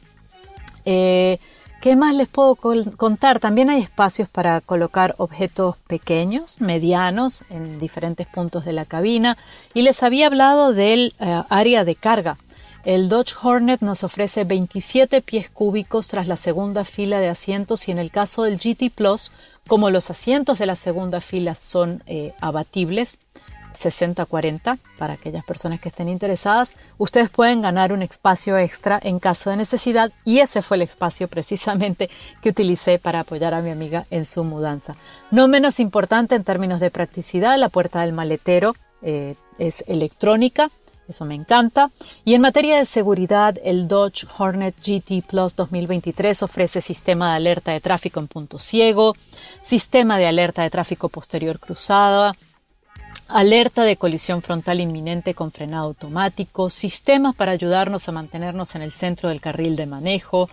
Eh, 0.86 1.40
¿Qué 1.82 1.96
más 1.96 2.16
les 2.16 2.28
puedo 2.28 2.56
contar? 2.56 3.40
También 3.40 3.70
hay 3.70 3.82
espacios 3.82 4.28
para 4.28 4.62
colocar 4.62 5.14
objetos 5.20 5.78
pequeños, 5.88 6.60
medianos, 6.60 7.46
en 7.52 7.78
diferentes 7.78 8.26
puntos 8.26 8.66
de 8.66 8.74
la 8.74 8.86
cabina. 8.86 9.38
Y 9.76 9.84
les 9.84 10.02
había 10.02 10.26
hablado 10.26 10.74
del 10.74 11.14
eh, 11.20 11.44
área 11.50 11.86
de 11.86 11.94
carga. 11.94 12.38
El 12.88 13.10
Dodge 13.10 13.36
Hornet 13.44 13.82
nos 13.82 14.06
ofrece 14.06 14.46
27 14.46 15.22
pies 15.22 15.50
cúbicos 15.50 16.08
tras 16.08 16.26
la 16.26 16.38
segunda 16.38 16.86
fila 16.86 17.20
de 17.20 17.28
asientos 17.28 17.90
y 17.90 17.92
en 17.92 17.98
el 17.98 18.12
caso 18.12 18.44
del 18.44 18.60
GT 18.60 18.92
Plus, 18.96 19.34
como 19.68 19.90
los 19.90 20.10
asientos 20.10 20.58
de 20.58 20.68
la 20.68 20.78
segunda 20.78 21.20
fila 21.20 21.54
son 21.54 22.02
eh, 22.06 22.34
abatibles, 22.40 23.20
60-40 23.74 24.80
para 24.98 25.16
aquellas 25.16 25.44
personas 25.44 25.82
que 25.82 25.90
estén 25.90 26.08
interesadas, 26.08 26.76
ustedes 26.98 27.28
pueden 27.28 27.62
ganar 27.62 27.92
un 27.92 28.04
espacio 28.04 28.58
extra 28.58 29.02
en 29.04 29.20
caso 29.20 29.50
de 29.50 29.58
necesidad 29.58 30.14
y 30.24 30.40
ese 30.40 30.62
fue 30.62 30.78
el 30.78 30.84
espacio 30.84 31.28
precisamente 31.28 32.10
que 32.42 32.52
utilicé 32.52 33.00
para 33.00 33.20
apoyar 33.20 33.54
a 33.54 33.62
mi 33.62 33.70
amiga 33.70 34.06
en 34.12 34.24
su 34.24 34.46
mudanza. 34.46 34.96
No 35.30 35.50
menos 35.50 35.82
importante 35.82 36.36
en 36.36 36.46
términos 36.46 36.80
de 36.80 36.90
practicidad, 36.90 37.58
la 37.58 37.68
puerta 37.68 38.00
del 38.00 38.14
maletero 38.14 38.78
eh, 39.02 39.36
es 39.58 39.84
electrónica, 39.90 40.72
eso 41.08 41.26
me 41.26 41.36
encanta. 41.36 41.92
Y 42.26 42.34
en 42.34 42.42
materia 42.42 42.78
de 42.78 42.86
seguridad, 42.86 43.56
el 43.64 43.88
Dodge 43.88 44.28
Hornet 44.38 44.76
GT 44.82 45.26
Plus 45.28 45.56
2023 45.56 46.44
ofrece 46.44 46.82
sistema 46.82 47.32
de 47.32 47.38
alerta 47.38 47.72
de 47.72 47.82
tráfico 47.82 48.20
en 48.20 48.28
punto 48.28 48.60
ciego, 48.60 49.16
sistema 49.62 50.18
de 50.18 50.28
alerta 50.28 50.64
de 50.64 50.70
tráfico 50.70 51.10
posterior 51.10 51.60
cruzada, 51.60 52.36
alerta 53.28 53.84
de 53.84 53.98
colisión 53.98 54.42
frontal 54.42 54.80
inminente 54.80 55.34
con 55.34 55.52
frenado 55.52 55.86
automático, 55.86 56.70
sistemas 56.70 57.36
para 57.36 57.52
ayudarnos 57.52 58.08
a 58.08 58.12
mantenernos 58.12 58.76
en 58.76 58.82
el 58.82 58.92
centro 58.92 59.30
del 59.30 59.42
carril 59.42 59.76
de 59.76 59.86
manejo, 59.86 60.50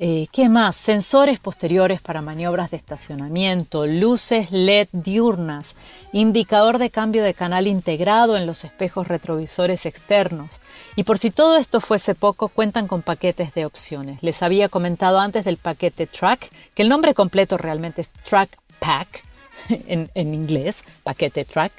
eh, 0.00 0.28
¿Qué 0.30 0.48
más? 0.48 0.76
Sensores 0.76 1.40
posteriores 1.40 2.00
para 2.00 2.22
maniobras 2.22 2.70
de 2.70 2.76
estacionamiento, 2.76 3.84
luces 3.84 4.52
LED 4.52 4.86
diurnas, 4.92 5.74
indicador 6.12 6.78
de 6.78 6.90
cambio 6.90 7.24
de 7.24 7.34
canal 7.34 7.66
integrado 7.66 8.36
en 8.36 8.46
los 8.46 8.62
espejos 8.62 9.08
retrovisores 9.08 9.86
externos. 9.86 10.60
Y 10.94 11.02
por 11.02 11.18
si 11.18 11.32
todo 11.32 11.56
esto 11.56 11.80
fuese 11.80 12.14
poco, 12.14 12.48
cuentan 12.48 12.86
con 12.86 13.02
paquetes 13.02 13.54
de 13.54 13.66
opciones. 13.66 14.22
Les 14.22 14.40
había 14.42 14.68
comentado 14.68 15.18
antes 15.18 15.44
del 15.44 15.56
paquete 15.56 16.06
Track, 16.06 16.48
que 16.74 16.82
el 16.82 16.88
nombre 16.88 17.12
completo 17.12 17.58
realmente 17.58 18.00
es 18.00 18.10
Track 18.10 18.56
Pack. 18.78 19.24
En, 19.68 20.08
inglés, 20.34 20.84
paquete 21.02 21.44
track, 21.44 21.72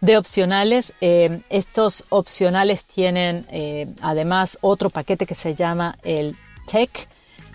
de 0.00 0.16
opcionales. 0.16 0.94
Eh, 1.02 1.42
estos 1.50 2.06
opcionales 2.08 2.86
tienen 2.86 3.46
eh, 3.50 3.86
además 4.00 4.58
otro 4.62 4.88
paquete 4.88 5.26
que 5.26 5.34
se 5.34 5.54
llama 5.54 5.96
el 6.02 6.34
Tech, 6.66 7.06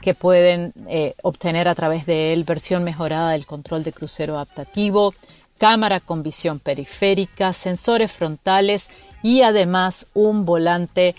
que 0.01 0.13
pueden 0.13 0.73
eh, 0.87 1.15
obtener 1.23 1.67
a 1.67 1.75
través 1.75 2.05
de 2.05 2.33
él 2.33 2.43
versión 2.43 2.83
mejorada 2.83 3.31
del 3.31 3.45
control 3.45 3.83
de 3.83 3.93
crucero 3.93 4.35
adaptativo, 4.35 5.13
cámara 5.57 5.99
con 5.99 6.23
visión 6.23 6.59
periférica, 6.59 7.53
sensores 7.53 8.11
frontales 8.11 8.89
y 9.21 9.43
además 9.43 10.07
un 10.13 10.45
volante 10.45 11.15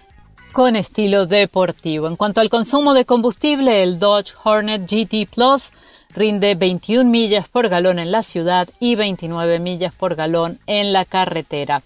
con 0.53 0.77
estilo 0.77 1.27
deportivo. 1.27 2.09
En 2.09 2.17
cuanto 2.17 2.41
al 2.41 2.51
consumo 2.51 2.93
de 2.93 3.07
combustible, 3.07 3.83
el 3.83 3.99
Dodge 3.99 4.35
Hornet 4.45 4.83
GT 4.83 5.27
Plus 5.35 5.73
rinde 6.15 6.55
21 6.55 7.09
millas 7.09 7.49
por 7.49 7.69
galón 7.69 7.99
en 7.99 8.13
la 8.13 8.23
ciudad 8.23 8.69
y 8.79 8.97
29 8.97 9.59
millas 9.59 9.95
por 9.95 10.15
galón 10.15 10.59
en 10.67 10.93
la 10.93 11.05
carretera. 11.05 11.83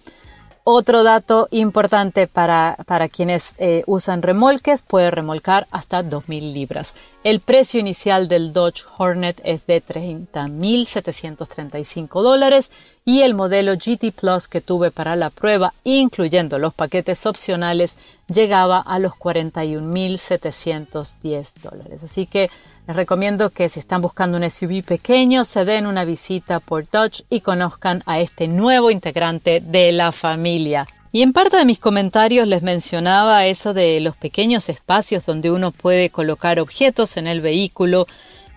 Otro 0.68 1.04
dato 1.04 1.46
importante 1.52 2.26
para, 2.26 2.76
para 2.87 3.08
quienes 3.08 3.54
eh, 3.58 3.85
usan 3.87 4.20
remolques, 4.20 4.82
puede 4.82 5.12
remolcar 5.12 5.68
hasta 5.70 6.02
2.000 6.02 6.52
libras. 6.52 6.96
El 7.23 7.38
precio 7.38 7.78
inicial 7.78 8.26
del 8.26 8.52
Dodge 8.52 8.82
Hornet 8.99 9.40
es 9.44 9.64
de 9.68 9.80
30.735 9.80 12.20
dólares 12.20 12.73
y 13.08 13.22
el 13.22 13.34
modelo 13.34 13.75
GT 13.75 14.10
Plus 14.10 14.48
que 14.48 14.60
tuve 14.60 14.90
para 14.90 15.14
la 15.14 15.30
prueba, 15.30 15.72
incluyendo 15.84 16.58
los 16.58 16.75
paquetes 16.75 17.25
opcionales, 17.25 17.96
llegaba 18.26 18.80
a 18.80 18.98
los 18.98 19.12
41.710 19.12 21.54
dólares. 21.62 22.02
Así 22.02 22.26
que 22.26 22.50
les 22.88 22.96
recomiendo 22.96 23.50
que 23.50 23.68
si 23.68 23.78
están 23.78 24.02
buscando 24.02 24.36
un 24.36 24.50
SUV 24.50 24.82
pequeño, 24.82 25.44
se 25.44 25.64
den 25.64 25.86
una 25.86 26.04
visita 26.04 26.58
por 26.58 26.90
Dodge 26.90 27.22
y 27.30 27.42
conozcan 27.42 28.02
a 28.06 28.18
este 28.18 28.48
nuevo 28.48 28.90
integrante 28.90 29.60
de 29.60 29.92
la 29.92 30.10
familia. 30.10 30.84
Y 31.12 31.22
en 31.22 31.32
parte 31.32 31.56
de 31.56 31.64
mis 31.64 31.78
comentarios 31.78 32.48
les 32.48 32.62
mencionaba 32.62 33.46
eso 33.46 33.72
de 33.72 34.00
los 34.00 34.16
pequeños 34.16 34.68
espacios 34.68 35.25
donde 35.25 35.52
uno 35.52 35.70
puede 35.70 36.10
colocar 36.10 36.58
objetos 36.58 37.16
en 37.16 37.28
el 37.28 37.40
vehículo. 37.40 38.08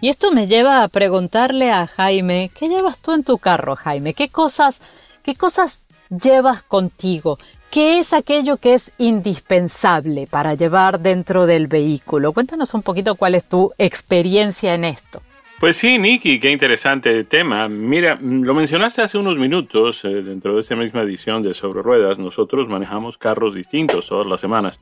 Y 0.01 0.07
esto 0.07 0.31
me 0.31 0.47
lleva 0.47 0.83
a 0.83 0.87
preguntarle 0.87 1.71
a 1.71 1.85
Jaime, 1.85 2.51
¿qué 2.57 2.69
llevas 2.69 3.01
tú 3.01 3.13
en 3.13 3.25
tu 3.25 3.37
carro, 3.37 3.75
Jaime? 3.75 4.13
¿Qué 4.13 4.29
cosas, 4.29 4.81
qué 5.23 5.35
cosas 5.35 5.83
llevas 6.09 6.63
contigo? 6.63 7.37
¿Qué 7.69 7.99
es 7.99 8.13
aquello 8.13 8.57
que 8.57 8.75
es 8.75 8.93
indispensable 8.97 10.25
para 10.25 10.53
llevar 10.53 11.01
dentro 11.01 11.45
del 11.45 11.67
vehículo? 11.67 12.31
Cuéntanos 12.31 12.73
un 12.73 12.81
poquito 12.81 13.15
cuál 13.15 13.35
es 13.35 13.47
tu 13.49 13.73
experiencia 13.77 14.73
en 14.73 14.85
esto. 14.85 15.21
Pues 15.59 15.75
sí, 15.75 15.97
Nicky, 15.97 16.39
qué 16.39 16.49
interesante 16.49 17.25
tema. 17.25 17.67
Mira, 17.67 18.17
lo 18.21 18.53
mencionaste 18.53 19.01
hace 19.01 19.17
unos 19.17 19.35
minutos, 19.35 20.05
eh, 20.05 20.21
dentro 20.21 20.55
de 20.55 20.61
esta 20.61 20.77
misma 20.77 21.01
edición 21.01 21.43
de 21.43 21.53
Sobre 21.53 21.81
Ruedas, 21.81 22.17
nosotros 22.17 22.69
manejamos 22.69 23.17
carros 23.17 23.53
distintos 23.53 24.07
todas 24.07 24.25
las 24.25 24.39
semanas. 24.39 24.79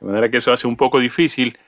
De 0.00 0.06
manera 0.06 0.30
que 0.30 0.36
eso 0.36 0.52
hace 0.52 0.68
un 0.68 0.76
poco 0.76 1.00
difícil 1.00 1.58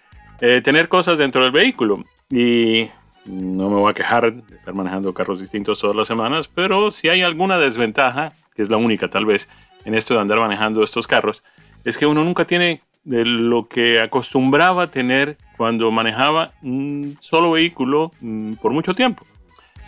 eh, 0.41 0.61
tener 0.63 0.89
cosas 0.89 1.19
dentro 1.19 1.43
del 1.43 1.51
vehículo. 1.51 2.05
Y 2.37 2.91
no 3.27 3.71
me 3.71 3.77
voy 3.77 3.93
a 3.93 3.95
quejar 3.95 4.35
de 4.35 4.57
estar 4.57 4.75
manejando 4.75 5.15
carros 5.15 5.39
distintos 5.39 5.79
todas 5.79 5.95
las 5.95 6.09
semanas, 6.09 6.49
pero 6.53 6.91
si 6.91 7.09
hay 7.09 7.23
alguna 7.23 7.59
desventaja, 7.59 8.33
que 8.57 8.63
es 8.63 8.71
la 8.71 8.77
única 8.77 9.09
tal 9.09 9.25
vez, 9.25 9.49
en 9.85 9.95
esto 9.95 10.15
de 10.15 10.21
andar 10.21 10.41
manejando 10.41 10.83
estos 10.83 11.07
carros 11.07 11.45
es 11.85 11.97
que 11.97 12.07
uno 12.07 12.25
nunca 12.25 12.45
tiene 12.45 12.81
de 13.05 13.25
lo 13.25 13.69
que 13.69 14.01
acostumbraba 14.01 14.91
tener 14.91 15.37
cuando 15.57 15.93
manejaba 15.93 16.51
un 16.63 17.17
solo 17.21 17.53
vehículo 17.53 18.11
mm, 18.21 18.55
por 18.55 18.73
mucho 18.73 18.95
tiempo. 18.95 19.25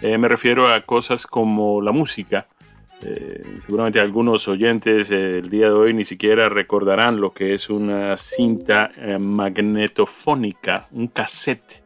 Eh, 0.02 0.16
me 0.16 0.28
refiero 0.28 0.72
a 0.72 0.82
cosas 0.82 1.26
como 1.26 1.82
la 1.82 1.90
música. 1.90 2.46
Eh, 3.02 3.42
seguramente 3.58 3.98
algunos 3.98 4.46
oyentes 4.46 5.10
eh, 5.10 5.38
el 5.38 5.50
día 5.50 5.66
de 5.66 5.72
hoy 5.72 5.94
ni 5.94 6.04
siquiera 6.04 6.48
recordarán 6.48 7.20
lo 7.20 7.32
que 7.32 7.54
es 7.54 7.70
una 7.70 8.16
cinta 8.16 8.92
magnetofónica, 9.18 10.86
un 10.92 11.08
cassette. 11.08 11.85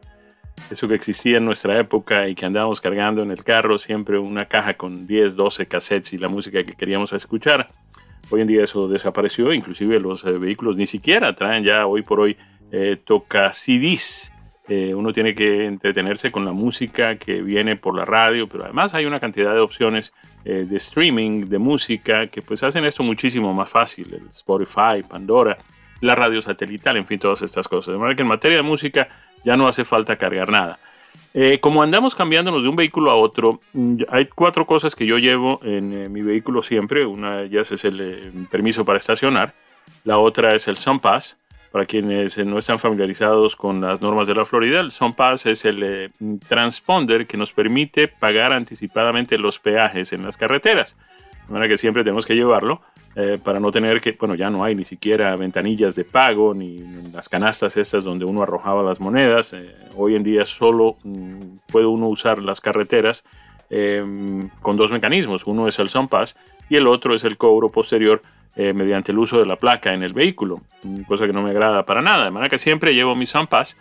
Eso 0.69 0.87
que 0.87 0.95
existía 0.95 1.37
en 1.37 1.45
nuestra 1.45 1.77
época 1.79 2.27
y 2.29 2.35
que 2.35 2.45
andábamos 2.45 2.79
cargando 2.79 3.23
en 3.23 3.31
el 3.31 3.43
carro, 3.43 3.77
siempre 3.77 4.17
una 4.17 4.45
caja 4.45 4.75
con 4.75 5.07
10, 5.07 5.35
12 5.35 5.65
cassettes 5.65 6.13
y 6.13 6.17
la 6.17 6.29
música 6.29 6.63
que 6.63 6.75
queríamos 6.75 7.11
escuchar. 7.13 7.67
Hoy 8.29 8.41
en 8.41 8.47
día 8.47 8.63
eso 8.63 8.87
desapareció, 8.87 9.51
inclusive 9.53 9.99
los 9.99 10.23
eh, 10.23 10.31
vehículos 10.31 10.77
ni 10.77 10.87
siquiera 10.87 11.35
traen 11.35 11.65
ya 11.65 11.85
hoy 11.85 12.01
por 12.01 12.21
hoy 12.21 12.37
eh, 12.71 12.97
toca 13.03 13.51
CDs. 13.51 14.31
Eh, 14.69 14.93
uno 14.95 15.11
tiene 15.11 15.35
que 15.35 15.65
entretenerse 15.65 16.31
con 16.31 16.45
la 16.45 16.53
música 16.53 17.17
que 17.17 17.41
viene 17.41 17.75
por 17.75 17.97
la 17.97 18.05
radio, 18.05 18.47
pero 18.47 18.63
además 18.63 18.93
hay 18.93 19.05
una 19.05 19.19
cantidad 19.19 19.53
de 19.53 19.59
opciones 19.59 20.13
de 20.43 20.75
streaming, 20.77 21.45
de 21.45 21.59
música, 21.59 22.25
que 22.27 22.41
pues 22.41 22.63
hacen 22.63 22.83
esto 22.85 23.03
muchísimo 23.03 23.53
más 23.53 23.69
fácil. 23.69 24.11
El 24.11 24.27
Spotify, 24.29 25.03
Pandora, 25.07 25.57
la 25.99 26.15
radio 26.15 26.41
satelital, 26.41 26.97
en 26.97 27.05
fin, 27.05 27.19
todas 27.19 27.41
estas 27.43 27.67
cosas. 27.67 27.93
De 27.93 27.99
manera 27.99 28.15
que 28.15 28.23
en 28.23 28.27
materia 28.27 28.57
de 28.57 28.63
música 28.63 29.07
ya 29.43 29.57
no 29.57 29.67
hace 29.67 29.85
falta 29.85 30.15
cargar 30.15 30.49
nada. 30.49 30.79
Eh, 31.33 31.59
como 31.61 31.81
andamos 31.81 32.13
cambiándonos 32.13 32.61
de 32.61 32.69
un 32.69 32.75
vehículo 32.75 33.09
a 33.09 33.15
otro, 33.15 33.61
mm, 33.73 34.03
hay 34.09 34.25
cuatro 34.25 34.65
cosas 34.65 34.95
que 34.95 35.05
yo 35.05 35.17
llevo 35.17 35.61
en 35.63 35.93
eh, 35.93 36.09
mi 36.09 36.21
vehículo 36.21 36.61
siempre. 36.61 37.05
Una 37.05 37.37
de 37.37 37.45
ellas 37.45 37.71
es 37.71 37.85
el 37.85 38.01
eh, 38.01 38.31
permiso 38.49 38.83
para 38.83 38.97
estacionar. 38.97 39.53
La 40.03 40.17
otra 40.17 40.55
es 40.55 40.67
el 40.67 40.77
SunPass. 40.77 41.37
Para 41.71 41.85
quienes 41.85 42.37
no 42.37 42.57
están 42.57 42.79
familiarizados 42.79 43.55
con 43.55 43.79
las 43.79 44.01
normas 44.01 44.27
de 44.27 44.35
la 44.35 44.45
Florida, 44.45 44.81
el 44.81 44.91
SunPass 44.91 45.45
es 45.45 45.63
el 45.63 46.11
transponder 46.49 47.27
que 47.27 47.37
nos 47.37 47.53
permite 47.53 48.09
pagar 48.09 48.51
anticipadamente 48.51 49.37
los 49.37 49.57
peajes 49.57 50.11
en 50.11 50.23
las 50.23 50.35
carreteras. 50.35 50.97
De 51.51 51.55
manera 51.55 51.73
que 51.73 51.77
siempre 51.77 52.05
tenemos 52.05 52.25
que 52.25 52.33
llevarlo 52.33 52.79
eh, 53.13 53.37
para 53.43 53.59
no 53.59 53.73
tener 53.73 53.99
que, 53.99 54.13
bueno, 54.13 54.35
ya 54.35 54.49
no 54.49 54.63
hay 54.63 54.73
ni 54.73 54.85
siquiera 54.85 55.35
ventanillas 55.35 55.95
de 55.95 56.05
pago 56.05 56.53
ni, 56.53 56.77
las 57.11 57.27
canastas 57.27 57.75
estas 57.75 58.05
donde 58.05 58.23
uno 58.23 58.41
arrojaba 58.41 58.83
las 58.83 59.01
monedas. 59.01 59.51
Eh, 59.51 59.75
hoy 59.97 60.15
en 60.15 60.23
día 60.23 60.45
solo 60.45 60.95
mm, 61.03 61.57
puede 61.69 61.87
uno 61.87 62.07
usar 62.07 62.41
las 62.41 62.61
carreteras 62.61 63.25
em, 63.69 64.47
con 64.61 64.77
dos 64.77 64.91
mecanismos. 64.91 65.45
Uno 65.45 65.67
es 65.67 65.77
el 65.79 65.89
SunPass 65.89 66.37
y 66.69 66.77
el 66.77 66.87
otro 66.87 67.15
es 67.15 67.25
el 67.25 67.35
cobro 67.35 67.67
posterior 67.67 68.21
eh, 68.55 68.71
mediante 68.71 69.11
el 69.11 69.19
uso 69.19 69.37
de 69.37 69.45
la 69.45 69.57
placa 69.57 69.93
en 69.93 70.03
el 70.03 70.13
vehículo, 70.13 70.61
mm, 70.83 71.01
cosa 71.01 71.27
que 71.27 71.33
no 71.33 71.41
me 71.41 71.49
agrada 71.49 71.83
para 71.83 72.01
nada. 72.01 72.23
De 72.23 72.31
manera 72.31 72.49
que 72.49 72.59
siempre 72.59 72.95
llevo 72.95 73.13
mi 73.13 73.25
SunPass. 73.25 73.75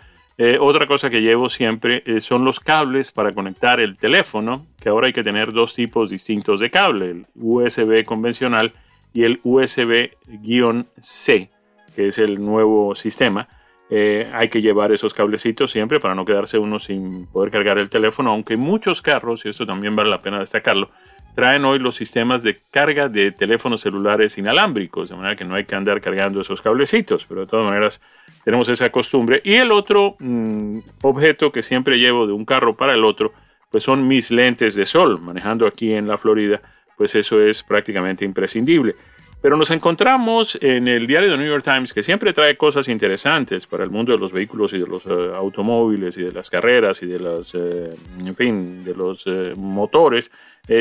Otra 0.60 0.86
cosa 0.86 1.10
que 1.10 1.20
llevo 1.20 1.50
siempre 1.50 2.02
son 2.20 2.44
los 2.44 2.60
cables 2.60 3.12
para 3.12 3.32
conectar 3.32 3.78
el 3.78 3.98
teléfono, 3.98 4.66
que 4.80 4.88
ahora 4.88 5.08
hay 5.08 5.12
que 5.12 5.22
tener 5.22 5.52
dos 5.52 5.74
tipos 5.74 6.10
distintos 6.10 6.60
de 6.60 6.70
cable, 6.70 7.10
el 7.10 7.26
USB 7.34 8.04
convencional 8.04 8.72
y 9.12 9.24
el 9.24 9.40
USB-C, 9.42 11.50
que 11.94 12.08
es 12.08 12.18
el 12.18 12.44
nuevo 12.44 12.94
sistema. 12.94 13.48
Eh, 13.92 14.30
hay 14.32 14.48
que 14.48 14.62
llevar 14.62 14.92
esos 14.92 15.12
cablecitos 15.12 15.72
siempre 15.72 15.98
para 15.98 16.14
no 16.14 16.24
quedarse 16.24 16.58
uno 16.58 16.78
sin 16.78 17.26
poder 17.26 17.50
cargar 17.50 17.76
el 17.78 17.90
teléfono, 17.90 18.30
aunque 18.30 18.56
muchos 18.56 19.02
carros, 19.02 19.44
y 19.44 19.48
esto 19.48 19.66
también 19.66 19.96
vale 19.96 20.10
la 20.10 20.22
pena 20.22 20.38
destacarlo, 20.38 20.90
traen 21.34 21.64
hoy 21.64 21.78
los 21.78 21.96
sistemas 21.96 22.42
de 22.42 22.60
carga 22.70 23.08
de 23.08 23.32
teléfonos 23.32 23.80
celulares 23.80 24.36
inalámbricos, 24.38 25.08
de 25.08 25.16
manera 25.16 25.36
que 25.36 25.44
no 25.44 25.54
hay 25.54 25.64
que 25.64 25.74
andar 25.74 26.00
cargando 26.00 26.40
esos 26.40 26.60
cablecitos, 26.60 27.24
pero 27.28 27.42
de 27.42 27.46
todas 27.46 27.66
maneras 27.66 28.00
tenemos 28.44 28.68
esa 28.68 28.90
costumbre. 28.90 29.40
Y 29.44 29.54
el 29.54 29.72
otro 29.72 30.16
mm, 30.18 30.78
objeto 31.02 31.52
que 31.52 31.62
siempre 31.62 31.98
llevo 31.98 32.26
de 32.26 32.32
un 32.32 32.44
carro 32.44 32.76
para 32.76 32.94
el 32.94 33.04
otro, 33.04 33.32
pues 33.70 33.84
son 33.84 34.06
mis 34.08 34.30
lentes 34.30 34.74
de 34.74 34.86
sol. 34.86 35.20
Manejando 35.20 35.66
aquí 35.66 35.92
en 35.92 36.08
la 36.08 36.18
Florida, 36.18 36.60
pues 36.96 37.14
eso 37.14 37.40
es 37.40 37.62
prácticamente 37.62 38.24
imprescindible. 38.24 38.96
Pero 39.42 39.56
nos 39.56 39.70
encontramos 39.70 40.58
en 40.60 40.86
el 40.86 41.06
diario 41.06 41.30
The 41.30 41.38
New 41.38 41.46
York 41.46 41.64
Times, 41.64 41.94
que 41.94 42.02
siempre 42.02 42.34
trae 42.34 42.58
cosas 42.58 42.88
interesantes 42.88 43.66
para 43.66 43.84
el 43.84 43.90
mundo 43.90 44.12
de 44.12 44.18
los 44.18 44.32
vehículos 44.32 44.74
y 44.74 44.78
de 44.78 44.86
los 44.86 45.06
eh, 45.06 45.32
automóviles 45.34 46.18
y 46.18 46.24
de 46.24 46.32
las 46.32 46.50
carreras 46.50 47.02
y 47.02 47.06
de 47.06 47.18
los, 47.18 47.54
eh, 47.54 47.88
en 48.18 48.34
fin, 48.34 48.84
de 48.84 48.94
los 48.94 49.24
eh, 49.26 49.54
motores. 49.56 50.30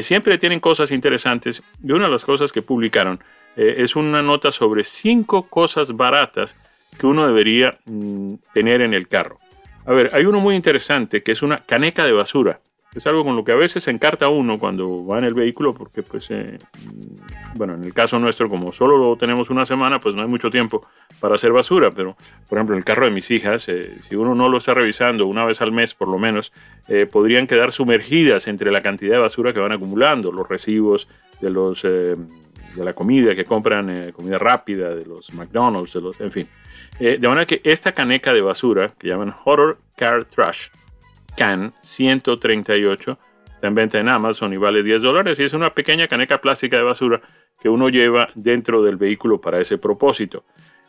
siempre 0.01 0.38
tienen 0.38 0.60
cosas 0.60 0.92
interesantes. 0.92 1.63
Y 1.82 1.92
una 1.92 2.06
de 2.06 2.12
las 2.12 2.25
cosas 2.25 2.51
que 2.51 2.62
publicaron 2.62 3.20
es 3.56 3.96
una 3.96 4.22
nota 4.22 4.51
sobre 4.51 4.84
cinco 4.84 5.48
cosas 5.50 5.96
baratas 5.96 6.56
que 7.00 7.08
uno 7.08 7.28
debería 7.28 7.78
mm, 7.86 8.36
tener 8.54 8.82
en 8.82 8.94
el 8.94 9.08
carro. 9.08 9.38
A 9.86 9.94
ver, 9.94 10.12
hay 10.13 10.25
uno 10.25 10.39
muy 10.39 10.56
interesante 10.56 11.24
que 11.24 11.32
es 11.32 11.42
una 11.42 11.63
caneca 11.66 12.04
de 12.04 12.12
basura. 12.12 12.60
Es 12.96 13.05
algo 13.05 13.24
con 13.24 13.36
lo 13.36 13.43
que 13.43 13.51
a 13.51 13.55
veces 13.55 13.84
se 13.84 13.91
encarta 13.91 14.29
uno 14.29 14.58
cuando 14.58 15.05
va 15.05 15.19
en 15.19 15.24
el 15.24 15.36
vehículo 15.36 15.75
porque, 15.75 16.01
pues, 16.01 16.31
eh, 16.31 16.58
bueno, 17.53 17.75
en 17.75 17.84
el 17.84 17.93
caso 17.93 18.17
nuestro, 18.17 18.50
como 18.50 18.72
solo 18.72 18.98
lo 18.98 19.15
tenemos 19.15 19.51
una 19.51 19.63
semana, 19.63 20.00
pues 20.00 20.15
no 20.15 20.24
hay 20.24 20.27
mucho 20.27 20.50
tiempo 20.50 20.88
para 21.19 21.36
hacer 21.36 21.51
basura. 21.51 21.91
Pero, 21.91 22.17
por 22.48 22.58
ejemplo, 22.58 22.75
en 22.75 22.79
el 22.79 22.86
carro 22.86 23.05
de 23.05 23.12
mis 23.12 23.29
hijas, 23.29 23.69
eh, 23.69 23.98
si 24.01 24.15
uno 24.15 24.34
no 24.34 24.50
lo 24.50 24.58
está 24.58 24.74
revisando 24.74 25.27
una 25.27 25.46
vez 25.46 25.62
al 25.62 25.72
mes, 25.72 25.93
por 25.93 26.08
lo 26.08 26.17
menos, 26.17 26.51
eh, 26.88 27.05
podrían 27.05 27.46
quedar 27.46 27.72
sumergidas 27.72 28.48
entre 28.48 28.72
la 28.72 28.81
cantidad 28.81 29.13
de 29.13 29.19
basura 29.19 29.53
que 29.53 29.60
van 29.60 29.72
acumulando, 29.72 30.31
los 30.31 30.50
recibos 30.50 31.08
de 31.41 31.51
los 31.51 31.84
de 31.84 32.86
la 32.86 32.93
comida 32.93 33.36
que 33.36 33.46
compran, 33.46 34.12
comida 34.12 34.38
rápida, 34.38 34.96
de 34.96 35.05
los 35.05 35.34
McDonald's, 35.34 35.93
de 35.93 36.01
los, 36.01 36.19
en 36.22 36.31
fin. 36.31 36.48
de 37.00 37.27
manera 37.27 37.46
que 37.46 37.62
esta 37.63 37.93
caneca 37.93 38.31
de 38.31 38.41
basura, 38.41 38.93
que 38.98 39.08
llaman 39.08 39.34
Horror 39.43 39.79
Car 39.96 40.25
Trash, 40.25 40.69
Can 41.39 41.74
138. 41.79 43.17
Está 43.55 43.67
en 43.67 43.75
venta 43.75 43.98
en 43.98 44.10
Amazon 44.10 44.51
y 44.51 44.58
vale 44.58 44.84
10 44.84 45.01
dólares 45.01 45.39
y 45.39 45.43
es 45.43 45.53
una 45.53 45.74
pequeña 45.74 46.10
caneca 46.10 46.41
plástica 46.41 46.75
de 46.75 46.84
basura 46.84 47.22
que 47.62 47.69
uno 47.69 47.88
lleva 47.88 48.27
dentro 48.36 48.84
del 48.84 48.98
vehículo 48.98 49.39
para 49.39 49.62
ese 49.62 49.77
propósito. 49.77 50.43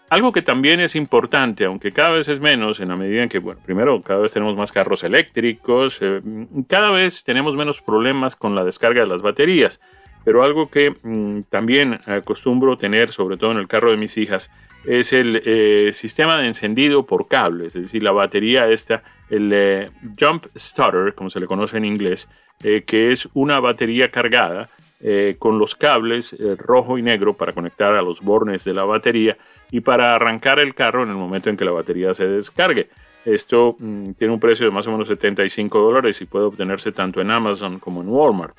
Algo 0.09 0.33
que 0.33 0.43
también 0.43 0.81
es 0.81 0.97
importante, 0.97 1.67
aunque 1.67 1.93
cada 1.93 2.11
vez 2.11 2.27
es 2.27 2.41
menos, 2.41 2.81
en 2.81 2.89
la 2.89 2.97
medida 2.97 3.23
en 3.23 3.29
que, 3.29 3.39
bueno, 3.39 3.61
primero, 3.65 4.03
cada 4.03 4.19
vez 4.23 4.33
tenemos 4.33 4.57
más 4.57 4.73
carros 4.73 5.05
eléctricos, 5.05 5.99
eh, 6.01 6.21
cada 6.67 6.91
vez 6.91 7.23
tenemos 7.23 7.55
menos 7.55 7.81
problemas 7.81 8.35
con 8.35 8.57
la 8.57 8.65
descarga 8.65 9.03
de 9.03 9.07
las 9.07 9.23
baterías. 9.23 9.81
Pero 10.25 10.43
algo 10.43 10.69
que 10.69 10.97
mm, 11.01 11.43
también 11.49 12.01
acostumbro 12.07 12.77
tener, 12.77 13.13
sobre 13.13 13.37
todo 13.37 13.53
en 13.53 13.59
el 13.59 13.69
carro 13.69 13.93
de 13.93 13.97
mis 13.99 14.19
hijas, 14.19 14.51
es 14.85 15.13
el 15.13 15.43
eh, 15.45 15.91
sistema 15.93 16.39
de 16.39 16.49
encendido 16.49 17.07
por 17.07 17.29
cables, 17.29 17.77
es 17.77 17.83
decir, 17.83 18.03
la 18.03 18.11
batería 18.11 18.67
esta, 18.69 19.05
el 19.31 19.51
eh, 19.53 19.91
Jump 20.19 20.47
Starter, 20.57 21.15
como 21.15 21.31
se 21.31 21.41
le 21.41 21.47
conoce 21.47 21.77
en 21.77 21.85
inglés, 21.85 22.29
eh, 22.63 22.83
que 22.83 23.13
es 23.13 23.29
una 23.35 23.61
batería 23.61 24.11
cargada 24.11 24.71
con 25.39 25.59
los 25.59 25.77
cables 25.77 26.37
rojo 26.59 26.99
y 26.99 27.03
negro 27.03 27.35
para 27.35 27.55
conectar 27.55 27.95
a 27.95 28.03
los 28.03 28.21
bornes 28.21 28.65
de 28.65 28.75
la 28.75 28.85
batería 28.85 29.39
y 29.71 29.81
para 29.81 30.15
arrancar 30.15 30.59
el 30.59 30.75
carro 30.75 31.05
en 31.05 31.09
el 31.09 31.15
momento 31.15 31.49
en 31.49 31.57
que 31.57 31.65
la 31.65 31.71
batería 31.71 32.13
se 32.13 32.27
descargue. 32.27 32.91
Esto 33.25 33.77
mm, 33.79 34.13
tiene 34.13 34.33
un 34.33 34.41
precio 34.41 34.67
de 34.67 34.73
más 34.73 34.87
o 34.87 34.93
menos 34.93 35.09
75 35.09 35.79
dólares 35.79 36.21
y 36.21 36.25
puede 36.25 36.47
obtenerse 36.47 36.93
tanto 36.93 37.21
en 37.21 37.31
Amazon 37.31 37.79
como 37.79 38.01
en 38.01 38.09
Walmart. 38.09 38.57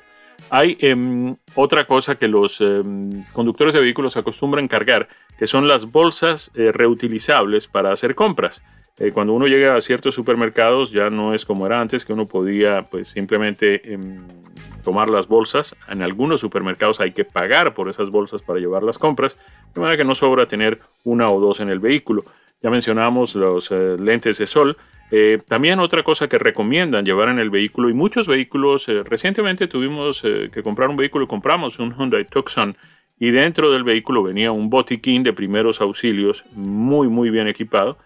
Hay 0.50 0.76
em, 0.80 1.36
otra 1.54 1.86
cosa 1.86 2.16
que 2.16 2.28
los 2.28 2.60
em, 2.60 3.24
conductores 3.32 3.74
de 3.74 3.80
vehículos 3.80 4.16
acostumbran 4.16 4.68
cargar, 4.68 5.08
que 5.38 5.46
son 5.46 5.66
las 5.68 5.90
bolsas 5.90 6.50
eh, 6.54 6.72
reutilizables 6.72 7.66
para 7.66 7.92
hacer 7.92 8.14
compras. 8.14 8.62
Eh, 8.98 9.10
cuando 9.10 9.32
uno 9.32 9.46
llega 9.46 9.74
a 9.74 9.80
ciertos 9.80 10.14
supermercados 10.14 10.90
ya 10.90 11.08
no 11.08 11.32
es 11.34 11.46
como 11.46 11.66
era 11.66 11.80
antes, 11.80 12.04
que 12.04 12.12
uno 12.12 12.28
podía 12.28 12.82
pues 12.90 13.08
simplemente 13.08 13.94
em, 13.94 14.26
tomar 14.84 15.08
las 15.08 15.26
bolsas. 15.26 15.74
En 15.88 16.02
algunos 16.02 16.40
supermercados 16.40 17.00
hay 17.00 17.12
que 17.12 17.24
pagar 17.24 17.74
por 17.74 17.88
esas 17.88 18.10
bolsas 18.10 18.42
para 18.42 18.60
llevar 18.60 18.82
las 18.82 18.98
compras, 18.98 19.38
de 19.74 19.80
manera 19.80 19.96
que 19.96 20.04
no 20.04 20.14
sobra 20.14 20.46
tener 20.46 20.80
una 21.04 21.30
o 21.30 21.40
dos 21.40 21.60
en 21.60 21.70
el 21.70 21.78
vehículo. 21.78 22.24
Ya 22.62 22.70
mencionamos 22.70 23.34
los 23.34 23.70
eh, 23.70 23.96
lentes 23.98 24.38
de 24.38 24.46
sol. 24.46 24.76
Eh, 25.14 25.38
también 25.46 25.78
otra 25.78 26.02
cosa 26.02 26.26
que 26.26 26.38
recomiendan 26.38 27.04
llevar 27.04 27.28
en 27.28 27.38
el 27.38 27.50
vehículo, 27.50 27.90
y 27.90 27.92
muchos 27.92 28.26
vehículos, 28.26 28.88
eh, 28.88 29.02
recientemente 29.04 29.68
tuvimos 29.68 30.22
que 30.22 30.62
comprar 30.62 30.88
un 30.88 30.96
vehículo 30.96 31.28
compramos 31.28 31.78
un 31.78 31.94
Hyundai 31.94 32.24
Tucson, 32.24 32.76
y 33.20 33.30
dentro 33.30 33.70
del 33.70 33.84
vehículo 33.84 34.24
venía 34.24 34.50
un 34.50 34.68
botiquín 34.68 35.22
de 35.22 35.32
primeros 35.32 35.80
auxilios 35.80 36.44
muy, 36.54 37.06
muy 37.08 37.30
bien 37.30 37.46
equipado 37.46 37.96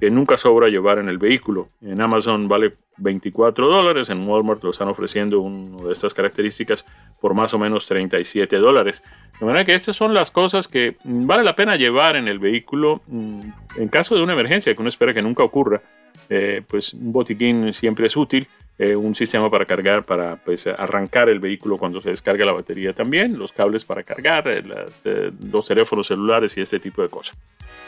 que 0.00 0.10
nunca 0.10 0.36
sobra 0.36 0.68
llevar 0.68 0.98
en 0.98 1.08
el 1.08 1.18
vehículo. 1.18 1.68
En 1.80 2.00
Amazon 2.00 2.48
vale 2.48 2.74
24 2.96 3.68
dólares, 3.68 4.08
en 4.10 4.26
Walmart 4.26 4.62
lo 4.64 4.70
están 4.70 4.88
ofreciendo 4.88 5.40
uno 5.40 5.86
de 5.86 5.92
estas 5.92 6.12
características 6.12 6.84
por 7.20 7.34
más 7.34 7.54
o 7.54 7.58
menos 7.58 7.86
37 7.86 8.56
dólares. 8.56 9.02
De 9.38 9.46
manera 9.46 9.64
que 9.64 9.74
estas 9.74 9.94
son 9.94 10.12
las 10.12 10.30
cosas 10.30 10.68
que 10.68 10.96
mm, 11.04 11.26
vale 11.26 11.44
la 11.44 11.54
pena 11.54 11.76
llevar 11.76 12.16
en 12.16 12.26
el 12.26 12.38
vehículo 12.38 13.00
mm, 13.06 13.40
en 13.76 13.88
caso 13.88 14.16
de 14.16 14.22
una 14.22 14.32
emergencia 14.32 14.74
que 14.74 14.80
uno 14.80 14.88
espera 14.88 15.14
que 15.14 15.22
nunca 15.22 15.42
ocurra. 15.42 15.82
Eh, 16.28 16.62
pues 16.66 16.94
un 16.94 17.12
botiquín 17.12 17.72
siempre 17.74 18.06
es 18.06 18.16
útil 18.16 18.48
eh, 18.78 18.96
un 18.96 19.14
sistema 19.14 19.50
para 19.50 19.66
cargar, 19.66 20.02
para 20.02 20.36
pues, 20.36 20.66
arrancar 20.66 21.28
el 21.28 21.38
vehículo 21.38 21.76
cuando 21.76 22.00
se 22.00 22.08
descarga 22.08 22.44
la 22.44 22.52
batería 22.52 22.92
también, 22.92 23.38
los 23.38 23.52
cables 23.52 23.84
para 23.84 24.02
cargar, 24.02 24.44
eh, 24.48 25.30
los 25.52 25.68
teléfonos 25.68 26.06
celulares 26.06 26.56
y 26.56 26.62
este 26.62 26.80
tipo 26.80 27.00
de 27.00 27.08
cosas. 27.08 27.36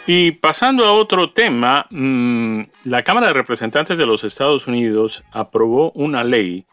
Y 0.07 0.33
pasando 0.33 0.85
a 0.85 0.93
otro 0.93 1.33
tema, 1.33 1.87
mm, 1.91 2.61
la 2.85 3.03
Cámara 3.03 3.29
de 3.29 3.33
Representantes 3.33 3.97
de 3.97 4.05
los 4.05 4.23
Estados 4.25 4.67
Unidos 4.67 5.25
aprobó 5.33 5.91
una 5.93 6.23
ley 6.23 6.67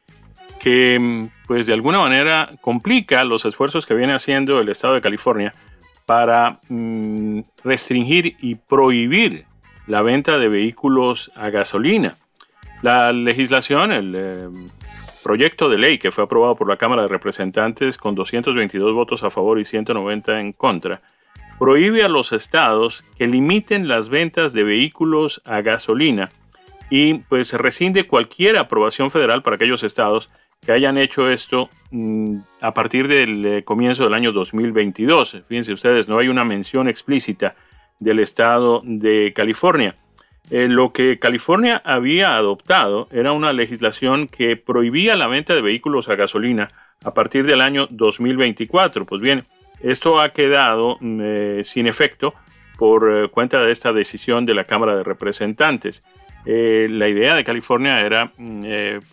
que 0.59 0.99
mm, 0.99 1.29
pues 1.47 1.67
de 1.67 1.73
alguna 1.73 1.99
manera 1.99 2.51
complica 2.59 3.23
los 3.23 3.45
esfuerzos 3.45 3.85
que 3.85 3.95
viene 3.95 4.13
haciendo 4.13 4.59
el 4.59 4.69
Estado 4.69 4.93
de 4.93 5.01
California 5.01 5.53
para 6.05 6.59
mm, 6.67 7.39
restringir 7.63 8.35
y 8.41 8.55
prohibir 8.55 9.45
la 9.91 10.01
venta 10.01 10.39
de 10.39 10.47
vehículos 10.47 11.33
a 11.35 11.49
gasolina. 11.49 12.15
La 12.81 13.11
legislación, 13.11 13.91
el 13.91 14.13
eh, 14.15 14.47
proyecto 15.21 15.67
de 15.67 15.77
ley 15.77 15.97
que 15.97 16.11
fue 16.11 16.23
aprobado 16.23 16.55
por 16.55 16.69
la 16.69 16.77
Cámara 16.77 17.01
de 17.01 17.09
Representantes 17.09 17.97
con 17.97 18.15
222 18.15 18.95
votos 18.95 19.21
a 19.23 19.29
favor 19.29 19.59
y 19.59 19.65
190 19.65 20.39
en 20.39 20.53
contra, 20.53 21.01
prohíbe 21.59 22.05
a 22.05 22.07
los 22.07 22.31
estados 22.31 23.03
que 23.17 23.27
limiten 23.27 23.89
las 23.89 24.07
ventas 24.07 24.53
de 24.53 24.63
vehículos 24.63 25.41
a 25.43 25.59
gasolina 25.59 26.29
y 26.89 27.15
pues 27.15 27.51
rescinde 27.51 28.07
cualquier 28.07 28.57
aprobación 28.57 29.11
federal 29.11 29.43
para 29.43 29.57
aquellos 29.57 29.83
estados 29.83 30.29
que 30.65 30.71
hayan 30.71 30.97
hecho 30.97 31.29
esto 31.29 31.69
mm, 31.91 32.37
a 32.61 32.73
partir 32.73 33.09
del 33.09 33.45
eh, 33.45 33.63
comienzo 33.65 34.05
del 34.05 34.13
año 34.13 34.31
2022. 34.31 35.43
Fíjense 35.49 35.73
ustedes, 35.73 36.07
no 36.07 36.17
hay 36.17 36.29
una 36.29 36.45
mención 36.45 36.87
explícita 36.87 37.55
del 38.01 38.19
estado 38.19 38.81
de 38.83 39.31
California. 39.33 39.95
Eh, 40.49 40.67
lo 40.67 40.91
que 40.91 41.17
California 41.19 41.81
había 41.85 42.35
adoptado 42.35 43.07
era 43.11 43.31
una 43.31 43.53
legislación 43.53 44.27
que 44.27 44.57
prohibía 44.57 45.15
la 45.15 45.27
venta 45.27 45.55
de 45.55 45.61
vehículos 45.61 46.09
a 46.09 46.15
gasolina 46.15 46.71
a 47.05 47.13
partir 47.13 47.45
del 47.45 47.61
año 47.61 47.87
2024. 47.89 49.05
Pues 49.05 49.21
bien, 49.21 49.45
esto 49.81 50.19
ha 50.19 50.29
quedado 50.29 50.97
mm, 50.99 51.21
eh, 51.23 51.61
sin 51.63 51.87
efecto 51.87 52.33
por 52.77 53.09
eh, 53.09 53.27
cuenta 53.29 53.63
de 53.63 53.71
esta 53.71 53.93
decisión 53.93 54.45
de 54.45 54.55
la 54.55 54.65
Cámara 54.65 54.95
de 54.95 55.03
Representantes. 55.03 56.03
la 56.43 57.07
idea 57.07 57.35
de 57.35 57.43
California 57.43 58.01
era 58.01 58.31
mm, 58.35 58.65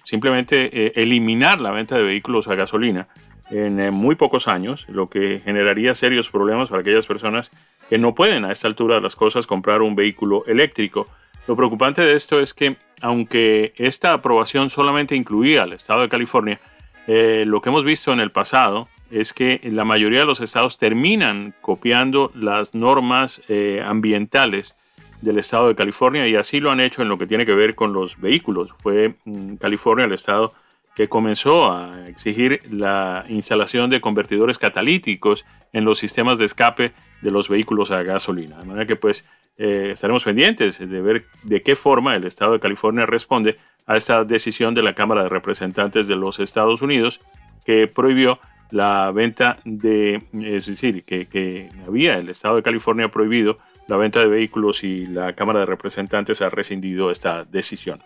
simplemente 0.04 1.00
eliminar 1.00 1.60
la 1.60 1.72
venta 1.72 1.96
de 1.96 2.04
vehículos 2.04 2.48
a 2.48 2.54
gasolina 2.54 3.06
en 3.50 3.92
muy 3.92 4.14
pocos 4.14 4.48
años, 4.48 4.86
lo 4.88 5.06
que 5.06 5.40
generaría 5.44 5.94
serios 5.94 6.28
problemas 6.28 6.68
para 6.68 6.80
aquellas 6.80 7.06
personas 7.06 7.50
que 7.88 7.98
no 7.98 8.14
pueden 8.14 8.44
a 8.44 8.52
esta 8.52 8.68
altura 8.68 8.96
de 8.96 9.00
las 9.00 9.16
cosas 9.16 9.46
comprar 9.46 9.82
un 9.82 9.94
vehículo 9.94 10.44
eléctrico. 10.46 11.06
Lo 11.46 11.56
preocupante 11.56 12.02
de 12.02 12.14
esto 12.14 12.40
es 12.40 12.52
que, 12.52 12.76
aunque 13.00 13.72
esta 13.76 14.12
aprobación 14.12 14.70
solamente 14.70 15.16
incluía 15.16 15.62
al 15.62 15.72
estado 15.72 16.02
de 16.02 16.08
California, 16.08 16.60
eh, 17.06 17.44
lo 17.46 17.62
que 17.62 17.70
hemos 17.70 17.84
visto 17.84 18.12
en 18.12 18.20
el 18.20 18.30
pasado 18.30 18.88
es 19.10 19.32
que 19.32 19.60
la 19.64 19.84
mayoría 19.84 20.20
de 20.20 20.26
los 20.26 20.40
estados 20.40 20.76
terminan 20.76 21.54
copiando 21.62 22.30
las 22.34 22.74
normas 22.74 23.40
eh, 23.48 23.82
ambientales 23.82 24.76
del 25.22 25.38
estado 25.38 25.68
de 25.68 25.74
California 25.74 26.28
y 26.28 26.36
así 26.36 26.60
lo 26.60 26.70
han 26.70 26.80
hecho 26.80 27.02
en 27.02 27.08
lo 27.08 27.18
que 27.18 27.26
tiene 27.26 27.46
que 27.46 27.54
ver 27.54 27.74
con 27.74 27.92
los 27.92 28.20
vehículos. 28.20 28.70
Fue 28.82 29.14
mm, 29.24 29.56
California 29.56 30.04
el 30.04 30.12
estado 30.12 30.52
que 30.98 31.08
comenzó 31.08 31.70
a 31.70 32.08
exigir 32.08 32.60
la 32.72 33.24
instalación 33.28 33.88
de 33.88 34.00
convertidores 34.00 34.58
catalíticos 34.58 35.44
en 35.72 35.84
los 35.84 36.00
sistemas 36.00 36.40
de 36.40 36.46
escape 36.46 36.90
de 37.22 37.30
los 37.30 37.48
vehículos 37.48 37.92
a 37.92 38.02
gasolina. 38.02 38.58
De 38.58 38.66
manera 38.66 38.84
que 38.84 38.96
pues 38.96 39.24
eh, 39.58 39.90
estaremos 39.92 40.24
pendientes 40.24 40.76
de 40.80 41.00
ver 41.00 41.26
de 41.44 41.62
qué 41.62 41.76
forma 41.76 42.16
el 42.16 42.24
Estado 42.24 42.54
de 42.54 42.58
California 42.58 43.06
responde 43.06 43.58
a 43.86 43.96
esta 43.96 44.24
decisión 44.24 44.74
de 44.74 44.82
la 44.82 44.96
Cámara 44.96 45.22
de 45.22 45.28
Representantes 45.28 46.08
de 46.08 46.16
los 46.16 46.40
Estados 46.40 46.82
Unidos 46.82 47.20
que 47.64 47.86
prohibió 47.86 48.40
la 48.72 49.12
venta 49.12 49.60
de, 49.64 50.20
es 50.32 50.66
decir, 50.66 51.04
que, 51.04 51.26
que 51.26 51.68
había 51.86 52.18
el 52.18 52.28
Estado 52.28 52.56
de 52.56 52.64
California 52.64 53.06
prohibido 53.06 53.58
la 53.86 53.98
venta 53.98 54.18
de 54.18 54.26
vehículos 54.26 54.82
y 54.82 55.06
la 55.06 55.32
Cámara 55.34 55.60
de 55.60 55.66
Representantes 55.66 56.42
ha 56.42 56.48
rescindido 56.50 57.12
esta 57.12 57.44
decisión. 57.44 58.02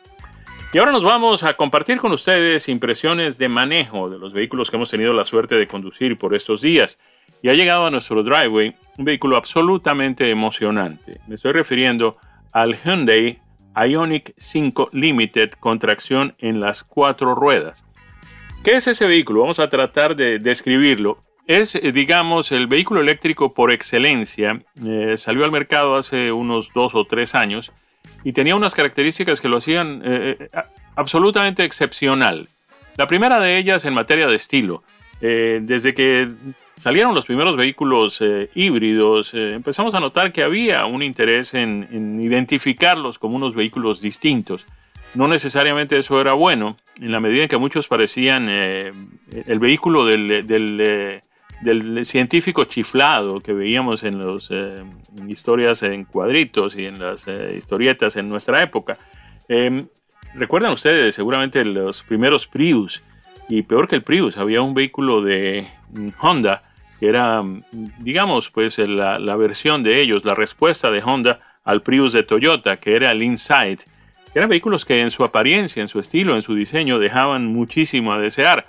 Y 0.74 0.78
ahora 0.78 0.90
nos 0.90 1.02
vamos 1.02 1.44
a 1.44 1.52
compartir 1.52 1.98
con 1.98 2.12
ustedes 2.12 2.66
impresiones 2.66 3.36
de 3.36 3.50
manejo 3.50 4.08
de 4.08 4.18
los 4.18 4.32
vehículos 4.32 4.70
que 4.70 4.76
hemos 4.76 4.88
tenido 4.88 5.12
la 5.12 5.24
suerte 5.24 5.56
de 5.56 5.68
conducir 5.68 6.16
por 6.16 6.34
estos 6.34 6.62
días. 6.62 6.98
Y 7.42 7.50
ha 7.50 7.52
llegado 7.52 7.84
a 7.84 7.90
nuestro 7.90 8.22
driveway 8.22 8.74
un 8.96 9.04
vehículo 9.04 9.36
absolutamente 9.36 10.30
emocionante. 10.30 11.20
Me 11.28 11.34
estoy 11.34 11.52
refiriendo 11.52 12.16
al 12.54 12.78
Hyundai 12.82 13.38
Ioniq 13.76 14.32
5 14.38 14.88
Limited 14.92 15.50
con 15.60 15.78
tracción 15.78 16.36
en 16.38 16.62
las 16.62 16.84
cuatro 16.84 17.34
ruedas. 17.34 17.84
¿Qué 18.64 18.76
es 18.76 18.86
ese 18.86 19.06
vehículo? 19.06 19.40
Vamos 19.40 19.58
a 19.58 19.68
tratar 19.68 20.16
de 20.16 20.38
describirlo. 20.38 21.18
Es, 21.46 21.78
digamos, 21.92 22.50
el 22.50 22.66
vehículo 22.66 23.02
eléctrico 23.02 23.52
por 23.52 23.72
excelencia. 23.72 24.62
Eh, 24.82 25.18
salió 25.18 25.44
al 25.44 25.52
mercado 25.52 25.96
hace 25.96 26.32
unos 26.32 26.70
dos 26.72 26.94
o 26.94 27.04
tres 27.04 27.34
años 27.34 27.72
y 28.24 28.32
tenía 28.32 28.56
unas 28.56 28.74
características 28.74 29.40
que 29.40 29.48
lo 29.48 29.58
hacían 29.58 30.02
eh, 30.04 30.48
absolutamente 30.96 31.64
excepcional. 31.64 32.48
La 32.96 33.06
primera 33.06 33.40
de 33.40 33.58
ellas 33.58 33.84
en 33.84 33.94
materia 33.94 34.26
de 34.26 34.36
estilo. 34.36 34.82
desde 35.20 35.94
que 35.94 36.28
salieron 36.80 37.14
los 37.14 37.26
primeros 37.26 37.56
vehículos 37.56 38.22
híbridos, 38.54 39.32
empezamos 39.34 39.94
a 39.94 40.00
notar 40.00 40.32
que 40.32 40.42
había 40.42 40.84
un 40.84 41.02
interés 41.02 41.54
en, 41.54 42.20
identificarlos 42.20 43.18
como 43.18 43.36
unos 43.36 43.54
vehículos 43.54 44.00
distintos. 44.00 44.66
No 45.14 45.28
necesariamente 45.28 45.98
eso 45.98 46.20
era 46.20 46.34
bueno, 46.34 46.76
en 47.00 47.12
la 47.12 47.20
medida 47.20 47.44
en 47.44 47.48
que 47.48 47.56
muchos 47.56 47.88
parecían 47.88 48.48
el 48.48 49.58
vehículo 49.58 50.04
del 50.04 51.22
científico 52.04 52.64
chiflado 52.64 53.40
que 53.40 53.52
veíamos 53.52 54.02
en 54.02 54.18
las 54.18 54.48
eh, 54.50 54.82
historias 55.28 55.82
en 55.82 56.04
cuadritos 56.04 56.74
y 56.76 56.86
en 56.86 56.98
las 56.98 57.28
eh, 57.28 57.54
historietas 57.56 58.16
en 58.16 58.28
nuestra 58.28 58.62
época. 58.62 58.98
Em, 59.48 59.86
recuerdan 60.34 60.72
ustedes 60.72 61.14
seguramente 61.14 61.64
los 61.64 62.02
primeros 62.02 62.46
Prius 62.46 63.02
y 63.48 63.62
peor 63.62 63.88
que 63.88 63.96
el 63.96 64.02
Prius, 64.02 64.36
había 64.38 64.62
un 64.62 64.74
vehículo 64.74 65.22
de 65.22 65.68
mm, 65.90 66.08
Honda 66.20 66.62
que 66.98 67.08
era, 67.08 67.42
mm, 67.42 67.62
digamos, 67.98 68.50
pues 68.50 68.78
la, 68.78 69.18
la 69.18 69.36
versión 69.36 69.82
de 69.82 70.00
ellos, 70.00 70.24
la 70.24 70.34
respuesta 70.34 70.90
de 70.90 71.02
Honda 71.02 71.40
al 71.64 71.82
Prius 71.82 72.12
de 72.12 72.22
Toyota, 72.22 72.78
que 72.78 72.96
era 72.96 73.10
el 73.10 73.22
Insight. 73.22 73.82
Eran 74.34 74.48
vehículos 74.48 74.84
que 74.84 75.00
en 75.00 75.10
su 75.10 75.24
apariencia, 75.24 75.82
en 75.82 75.88
su 75.88 76.00
estilo, 76.00 76.36
en 76.36 76.42
su 76.42 76.54
diseño 76.54 76.98
dejaban 76.98 77.46
muchísimo 77.46 78.12
a 78.12 78.18
desear. 78.18 78.66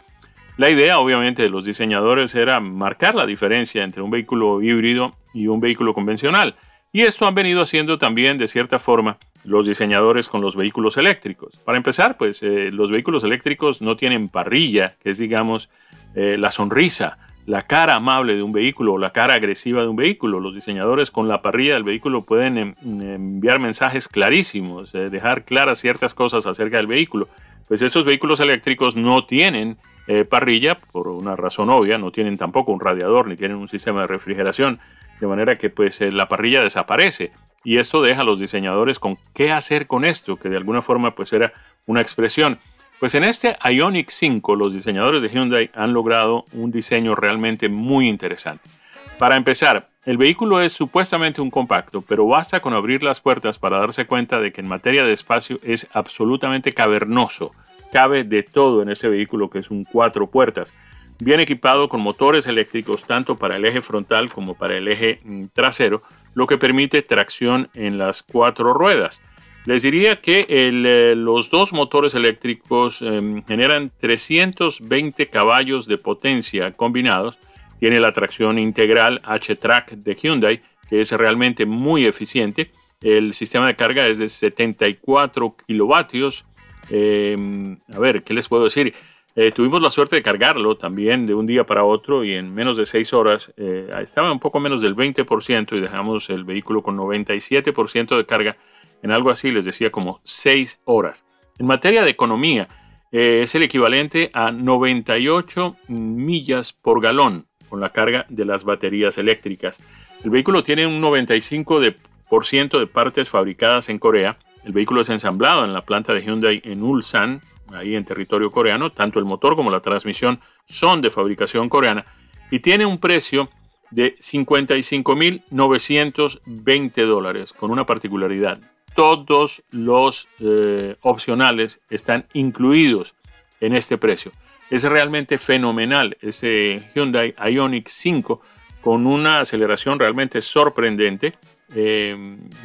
La 0.56 0.70
idea, 0.70 1.00
obviamente, 1.00 1.42
de 1.42 1.50
los 1.50 1.66
diseñadores 1.66 2.36
era 2.36 2.60
marcar 2.60 3.16
la 3.16 3.26
diferencia 3.26 3.84
entre 3.84 4.04
un 4.04 4.12
vehículo 4.12 4.62
híbrido 4.62 5.12
y 5.34 5.48
un 5.48 5.60
vehículo 5.60 5.96
convencional. 5.96 6.56
Y 6.92 7.02
esto 7.02 7.26
han 7.26 7.34
venido 7.34 7.64
haciendo 7.64 7.98
también, 7.98 8.38
de 8.38 8.48
cierta 8.48 8.78
forma, 8.78 9.18
los 9.44 9.66
diseñadores 9.66 10.28
con 10.28 10.42
los 10.42 10.56
vehículos 10.56 10.96
eléctricos. 10.98 11.58
Para 11.66 11.80
empezar, 11.80 12.18
pues 12.18 12.44
eh, 12.44 12.70
los 12.72 12.92
vehículos 12.92 13.24
eléctricos 13.24 13.82
no 13.82 13.98
tienen 13.98 14.30
parrilla, 14.30 14.96
que 15.02 15.10
es, 15.10 15.18
digamos, 15.18 15.72
eh, 16.14 16.38
la 16.38 16.52
sonrisa, 16.52 17.18
la 17.48 17.64
cara 17.64 17.96
amable 17.96 18.36
de 18.36 18.44
un 18.44 18.52
vehículo 18.52 18.94
o 18.94 18.98
la 19.00 19.12
cara 19.12 19.34
agresiva 19.34 19.82
de 19.82 19.88
un 19.88 19.96
vehículo. 19.96 20.40
Los 20.40 20.54
diseñadores 20.54 21.10
con 21.10 21.28
la 21.28 21.42
parrilla 21.42 21.74
del 21.74 21.84
vehículo 21.84 22.22
pueden 22.22 22.76
enviar 22.84 23.58
mensajes 23.58 24.08
clarísimos, 24.08 24.94
eh, 24.94 25.10
dejar 25.10 25.46
claras 25.46 25.80
ciertas 25.80 26.14
cosas 26.14 26.46
acerca 26.46 26.78
del 26.78 26.86
vehículo. 26.86 27.28
Pues 27.68 27.82
estos 27.82 28.06
vehículos 28.06 28.40
eléctricos 28.40 28.96
no 28.96 29.26
tienen 29.26 29.78
eh, 30.08 30.26
parrilla, 30.26 30.76
por 30.76 31.08
una 31.08 31.36
razón 31.36 31.70
obvia, 31.70 31.98
no 31.98 32.12
tienen 32.12 32.38
tampoco 32.38 32.72
un 32.72 32.80
radiador 32.80 33.28
ni 33.28 33.36
tienen 33.36 33.58
un 33.58 33.70
sistema 33.70 34.02
de 34.02 34.08
refrigeración, 34.08 34.80
de 35.20 35.28
manera 35.28 35.58
que 35.58 35.70
pues 35.70 36.02
eh, 36.02 36.12
la 36.12 36.28
parrilla 36.28 36.62
desaparece. 36.62 37.32
Y 37.64 37.78
esto 37.78 38.02
deja 38.02 38.22
a 38.22 38.26
los 38.26 38.40
diseñadores 38.40 39.00
con 39.00 39.18
qué 39.34 39.52
hacer 39.52 39.88
con 39.88 40.04
esto, 40.04 40.36
que 40.36 40.50
de 40.50 40.58
alguna 40.58 40.82
forma 40.82 41.16
pues 41.16 41.32
era 41.32 41.54
una 41.86 42.02
expresión. 42.02 42.60
Pues 43.00 43.16
en 43.16 43.24
este 43.24 43.56
Ionic 43.64 44.10
5 44.10 44.56
los 44.56 44.74
diseñadores 44.74 45.22
de 45.22 45.30
Hyundai 45.30 45.70
han 45.74 45.94
logrado 45.94 46.44
un 46.54 46.72
diseño 46.72 47.16
realmente 47.16 47.70
muy 47.70 48.10
interesante. 48.10 48.70
Para 49.18 49.38
empezar, 49.38 49.90
el 50.06 50.18
vehículo 50.18 50.60
es 50.60 50.74
supuestamente 50.74 51.40
un 51.40 51.50
compacto, 51.50 52.02
pero 52.02 52.28
basta 52.28 52.60
con 52.60 52.74
abrir 52.74 53.04
las 53.04 53.22
puertas 53.22 53.58
para 53.58 53.80
darse 53.80 54.06
cuenta 54.06 54.42
de 54.42 54.52
que 54.52 54.60
en 54.60 54.68
materia 54.68 55.06
de 55.06 55.14
espacio 55.14 55.60
es 55.64 55.88
absolutamente 55.94 56.74
cavernoso 56.74 57.54
cabe 57.94 58.24
de 58.24 58.42
todo 58.42 58.82
en 58.82 58.90
ese 58.90 59.08
vehículo 59.08 59.52
que 59.52 59.60
es 59.60 59.70
un 59.70 59.84
cuatro 59.86 60.26
puertas. 60.26 60.74
Bien 61.20 61.40
equipado 61.40 61.90
con 61.90 62.02
motores 62.02 62.48
eléctricos 62.48 63.06
tanto 63.06 63.36
para 63.36 63.56
el 63.56 63.66
eje 63.66 63.84
frontal 63.84 64.32
como 64.32 64.56
para 64.56 64.76
el 64.76 64.88
eje 64.88 65.20
mm, 65.24 65.44
trasero, 65.54 66.02
lo 66.34 66.48
que 66.48 66.58
permite 66.58 67.04
tracción 67.04 67.70
en 67.76 68.00
las 68.00 68.24
cuatro 68.24 68.74
ruedas. 68.74 69.22
Les 69.66 69.84
diría 69.84 70.20
que 70.20 70.48
eh, 70.50 71.14
los 71.16 71.52
dos 71.52 71.72
motores 71.72 72.16
eléctricos 72.16 73.02
em, 73.04 73.44
generan 73.46 73.92
320 74.02 75.28
caballos 75.28 75.86
de 75.86 76.00
potencia 76.00 76.72
combinados. 76.72 77.38
Tiene 77.80 78.00
la 78.00 78.12
tracción 78.12 78.58
integral 78.58 79.22
H-Track 79.24 79.92
de 79.92 80.16
Hyundai, 80.16 80.62
que 80.90 81.00
es 81.00 81.12
realmente 81.12 81.68
muy 81.68 82.06
eficiente. 82.06 82.72
El 83.02 83.36
sistema 83.36 83.68
de 83.68 83.76
carga 83.76 84.08
es 84.08 84.18
de 84.18 84.30
74 84.30 85.56
kilovatios 85.68 86.44
Em, 86.90 87.78
a 87.94 88.00
ver, 88.00 88.24
¿qué 88.24 88.34
les 88.34 88.48
puedo 88.48 88.66
decir? 88.66 88.94
Eh, 89.36 89.52
tuvimos 89.52 89.82
la 89.82 89.90
suerte 89.90 90.16
de 90.16 90.22
cargarlo 90.22 90.78
también 90.78 91.26
de 91.26 91.34
un 91.34 91.48
día 91.48 91.64
para 91.66 91.84
otro 91.84 92.24
y 92.24 92.34
en 92.34 92.54
menos 92.54 92.78
de 92.78 92.86
seis 92.86 93.14
horas 93.14 93.52
eh, 93.58 93.90
estaba 94.02 94.32
un 94.32 94.40
poco 94.40 94.60
menos 94.60 94.80
del 94.82 94.96
20% 94.96 95.76
y 95.76 95.80
dejamos 95.82 96.30
el 96.30 96.44
vehículo 96.44 96.84
con 96.84 96.96
97% 96.98 98.16
de 98.16 98.26
carga 98.28 98.58
en 99.02 99.12
algo 99.12 99.32
así, 99.32 99.52
les 99.52 99.66
decía, 99.66 99.92
como 99.92 100.22
seis 100.24 100.80
horas. 100.86 101.26
En 101.58 101.66
materia 101.66 102.04
de 102.04 102.12
economía, 102.12 102.68
eh, 103.12 103.42
es 103.44 103.54
el 103.56 103.64
equivalente 103.64 104.30
a 104.34 104.52
98 104.52 105.76
millas 105.88 106.74
por 106.74 107.02
galón 107.02 107.48
con 107.70 107.80
la 107.80 107.90
carga 107.90 108.26
de 108.30 108.46
las 108.46 108.64
baterías 108.64 109.18
eléctricas. 109.18 109.80
El 110.24 110.30
vehículo 110.30 110.64
tiene 110.64 110.86
un 110.88 111.02
95% 111.02 112.80
de 112.80 112.88
partes 112.88 113.30
fabricadas 113.30 113.90
en 113.90 114.00
Corea 114.00 114.38
el 114.64 114.74
vehículo 114.74 115.02
es 115.02 115.10
ensamblado 115.10 115.66
en 115.66 115.74
la 115.74 115.82
planta 115.82 116.14
de 116.14 116.22
Hyundai 116.22 116.62
en 116.64 116.84
Ulsan, 116.84 117.42
ahí 117.74 117.96
en 117.96 118.06
territorio 118.06 118.52
coreano. 118.52 118.92
Tanto 118.92 119.18
el 119.20 119.26
motor 119.26 119.56
como 119.56 119.72
la 119.72 119.82
transmisión 119.82 120.40
son 120.66 121.02
de 121.02 121.12
fabricación 121.12 121.70
coreana 121.70 122.06
y 122.50 122.60
tiene 122.60 122.86
un 122.86 123.00
precio 123.00 123.50
de 123.92 124.16
55.920 124.18 127.06
dólares, 127.06 127.54
con 127.54 127.72
una 127.72 127.86
particularidad. 127.86 128.60
Todos 128.96 129.64
los 129.72 130.28
eh, 130.40 130.96
opcionales 131.02 131.82
están 131.90 132.28
incluidos 132.34 133.16
en 133.60 133.76
este 133.76 133.98
precio. 133.98 134.32
Es 134.70 134.84
realmente 134.84 135.38
fenomenal 135.38 136.16
ese 136.22 136.90
Hyundai 136.96 137.36
Ioniq 137.38 137.90
5 137.90 138.40
con 138.84 139.08
una 139.08 139.40
aceleración 139.40 139.98
realmente 139.98 140.42
sorprendente 140.42 141.34
eh, 141.76 142.16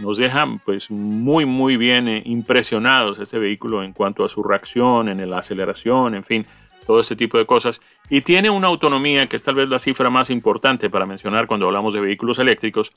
nos 0.00 0.18
deja 0.18 0.46
pues 0.64 0.90
muy 0.90 1.46
muy 1.46 1.78
bien 1.78 2.08
eh, 2.08 2.20
impresionados 2.26 3.18
este 3.18 3.38
vehículo 3.38 3.82
en 3.82 3.94
cuanto 3.94 4.22
a 4.24 4.28
su 4.28 4.42
reacción, 4.42 5.08
en 5.08 5.30
la 5.30 5.38
aceleración, 5.38 6.14
en 6.14 6.24
fin, 6.24 6.44
todo 6.86 7.00
ese 7.00 7.16
tipo 7.16 7.38
de 7.38 7.46
cosas. 7.46 7.80
Y 8.10 8.20
tiene 8.22 8.50
una 8.50 8.66
autonomía 8.66 9.26
que 9.26 9.36
es 9.36 9.42
tal 9.42 9.54
vez 9.54 9.66
la 9.68 9.78
cifra 9.78 10.10
más 10.10 10.28
importante 10.28 10.90
para 10.90 11.06
mencionar 11.06 11.46
cuando 11.46 11.66
hablamos 11.66 11.94
de 11.94 12.00
vehículos 12.00 12.38
eléctricos, 12.38 12.90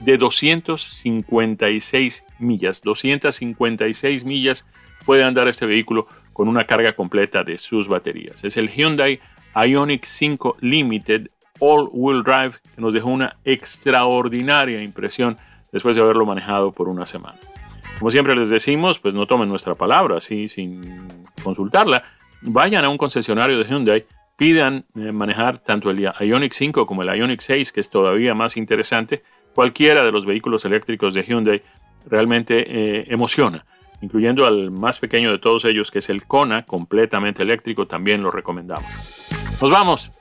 de 0.00 0.16
256 0.16 2.24
millas. 2.38 2.80
256 2.82 4.24
millas 4.24 4.66
puede 5.04 5.24
andar 5.24 5.48
este 5.48 5.66
vehículo 5.66 6.06
con 6.32 6.48
una 6.48 6.64
carga 6.64 6.94
completa 6.94 7.44
de 7.44 7.58
sus 7.58 7.88
baterías. 7.88 8.42
Es 8.44 8.56
el 8.56 8.70
Hyundai 8.70 9.20
Ioniq 9.54 10.04
5 10.04 10.56
Limited 10.60 11.28
All 11.60 11.88
Wheel 11.92 12.22
Drive 12.22 12.56
que 12.74 12.80
nos 12.80 12.92
dejó 12.92 13.08
una 13.08 13.34
extraordinaria 13.44 14.82
impresión 14.82 15.36
después 15.72 15.96
de 15.96 16.02
haberlo 16.02 16.26
manejado 16.26 16.72
por 16.72 16.88
una 16.88 17.06
semana. 17.06 17.38
Como 17.98 18.10
siempre 18.10 18.36
les 18.36 18.48
decimos, 18.48 18.98
pues 18.98 19.14
no 19.14 19.26
tomen 19.26 19.48
nuestra 19.48 19.74
palabra 19.74 20.18
así 20.18 20.48
sin 20.48 20.80
consultarla. 21.42 22.04
Vayan 22.42 22.84
a 22.84 22.88
un 22.88 22.96
concesionario 22.96 23.58
de 23.58 23.64
Hyundai, 23.64 24.06
pidan 24.36 24.84
eh, 24.94 25.10
manejar 25.10 25.58
tanto 25.58 25.90
el 25.90 25.98
Ioniq 25.98 26.52
5 26.52 26.86
como 26.86 27.02
el 27.02 27.08
Ioniq 27.08 27.40
6, 27.40 27.72
que 27.72 27.80
es 27.80 27.90
todavía 27.90 28.34
más 28.34 28.56
interesante. 28.56 29.22
Cualquiera 29.54 30.04
de 30.04 30.12
los 30.12 30.24
vehículos 30.24 30.64
eléctricos 30.64 31.12
de 31.14 31.24
Hyundai 31.24 31.62
realmente 32.06 32.64
eh, 32.68 33.06
emociona, 33.08 33.66
incluyendo 34.00 34.46
al 34.46 34.70
más 34.70 35.00
pequeño 35.00 35.32
de 35.32 35.38
todos 35.38 35.64
ellos, 35.64 35.90
que 35.90 35.98
es 35.98 36.08
el 36.08 36.24
Kona, 36.24 36.64
completamente 36.64 37.42
eléctrico, 37.42 37.86
también 37.86 38.22
lo 38.22 38.30
recomendamos. 38.30 38.86
Nos 39.60 39.70
vamos. 39.70 40.17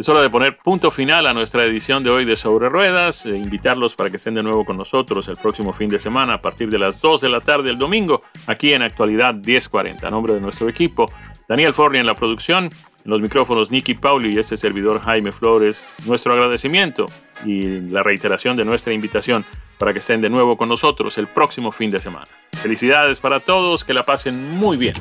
Es 0.00 0.08
hora 0.08 0.22
de 0.22 0.30
poner 0.30 0.56
punto 0.56 0.90
final 0.90 1.26
a 1.26 1.34
nuestra 1.34 1.62
edición 1.62 2.02
de 2.02 2.10
hoy 2.10 2.24
de 2.24 2.34
Sobre 2.34 2.70
Ruedas, 2.70 3.26
e 3.26 3.36
invitarlos 3.36 3.94
para 3.94 4.08
que 4.08 4.16
estén 4.16 4.32
de 4.32 4.42
nuevo 4.42 4.64
con 4.64 4.78
nosotros 4.78 5.28
el 5.28 5.36
próximo 5.36 5.74
fin 5.74 5.90
de 5.90 6.00
semana 6.00 6.36
a 6.36 6.40
partir 6.40 6.70
de 6.70 6.78
las 6.78 7.02
2 7.02 7.20
de 7.20 7.28
la 7.28 7.42
tarde 7.42 7.68
el 7.68 7.76
domingo, 7.76 8.22
aquí 8.46 8.72
en 8.72 8.80
Actualidad 8.80 9.34
1040. 9.34 10.08
A 10.08 10.10
nombre 10.10 10.32
de 10.32 10.40
nuestro 10.40 10.70
equipo, 10.70 11.04
Daniel 11.46 11.74
Forni 11.74 11.98
en 11.98 12.06
la 12.06 12.14
producción, 12.14 12.70
En 13.04 13.10
los 13.10 13.20
micrófonos 13.20 13.70
Nicky 13.70 13.92
Pauli 13.92 14.32
y 14.34 14.38
este 14.38 14.56
servidor 14.56 15.02
Jaime 15.02 15.32
Flores, 15.32 15.84
nuestro 16.06 16.32
agradecimiento 16.32 17.04
y 17.44 17.80
la 17.90 18.02
reiteración 18.02 18.56
de 18.56 18.64
nuestra 18.64 18.94
invitación 18.94 19.44
para 19.76 19.92
que 19.92 19.98
estén 19.98 20.22
de 20.22 20.30
nuevo 20.30 20.56
con 20.56 20.70
nosotros 20.70 21.18
el 21.18 21.26
próximo 21.26 21.72
fin 21.72 21.90
de 21.90 21.98
semana. 21.98 22.28
Felicidades 22.52 23.20
para 23.20 23.40
todos, 23.40 23.84
que 23.84 23.92
la 23.92 24.02
pasen 24.02 24.56
muy 24.56 24.78
bien. 24.78 24.94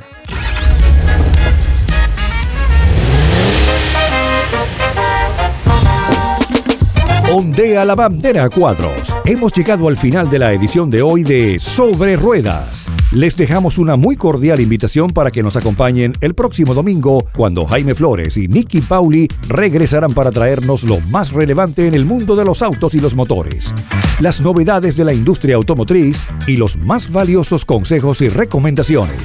Ondea 7.32 7.86
la 7.86 7.94
bandera 7.94 8.46
a 8.46 8.50
cuadros. 8.50 9.14
Hemos 9.24 9.54
llegado 9.54 9.88
al 9.88 9.98
final 9.98 10.28
de 10.32 10.40
la 10.40 10.52
edición 10.52 10.90
de 10.90 11.04
hoy 11.04 11.22
de 11.22 11.60
Sobre 11.60 12.16
Ruedas. 12.16 12.90
Les 13.12 13.38
dejamos 13.38 13.78
una 13.78 13.96
muy 13.96 14.16
cordial 14.16 14.60
invitación 14.60 15.12
para 15.12 15.30
que 15.30 15.44
nos 15.44 15.56
acompañen 15.56 16.14
el 16.22 16.34
próximo 16.34 16.74
domingo 16.74 17.28
cuando 17.36 17.68
Jaime 17.68 17.94
Flores 17.94 18.36
y 18.36 18.48
Nicky 18.48 18.82
Pauli 18.82 19.28
regresarán 19.48 20.16
para 20.16 20.32
traernos 20.32 20.82
lo 20.82 21.02
más 21.02 21.32
relevante 21.32 21.86
en 21.86 21.94
el 21.94 22.06
mundo 22.06 22.36
de 22.36 22.46
los 22.46 22.64
autos 22.64 22.96
y 22.96 23.00
los 23.00 23.14
motores, 23.14 23.76
las 24.20 24.42
novedades 24.42 24.98
de 24.98 25.06
la 25.06 25.14
industria 25.14 25.58
automotriz 25.58 26.20
y 26.48 26.58
los 26.58 26.78
más 26.78 27.12
valiosos 27.12 27.64
consejos 27.64 28.22
y 28.22 28.30
recomendaciones. 28.30 29.22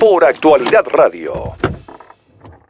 Por 0.00 0.24
Actualidad 0.24 0.84
Radio 0.90 1.54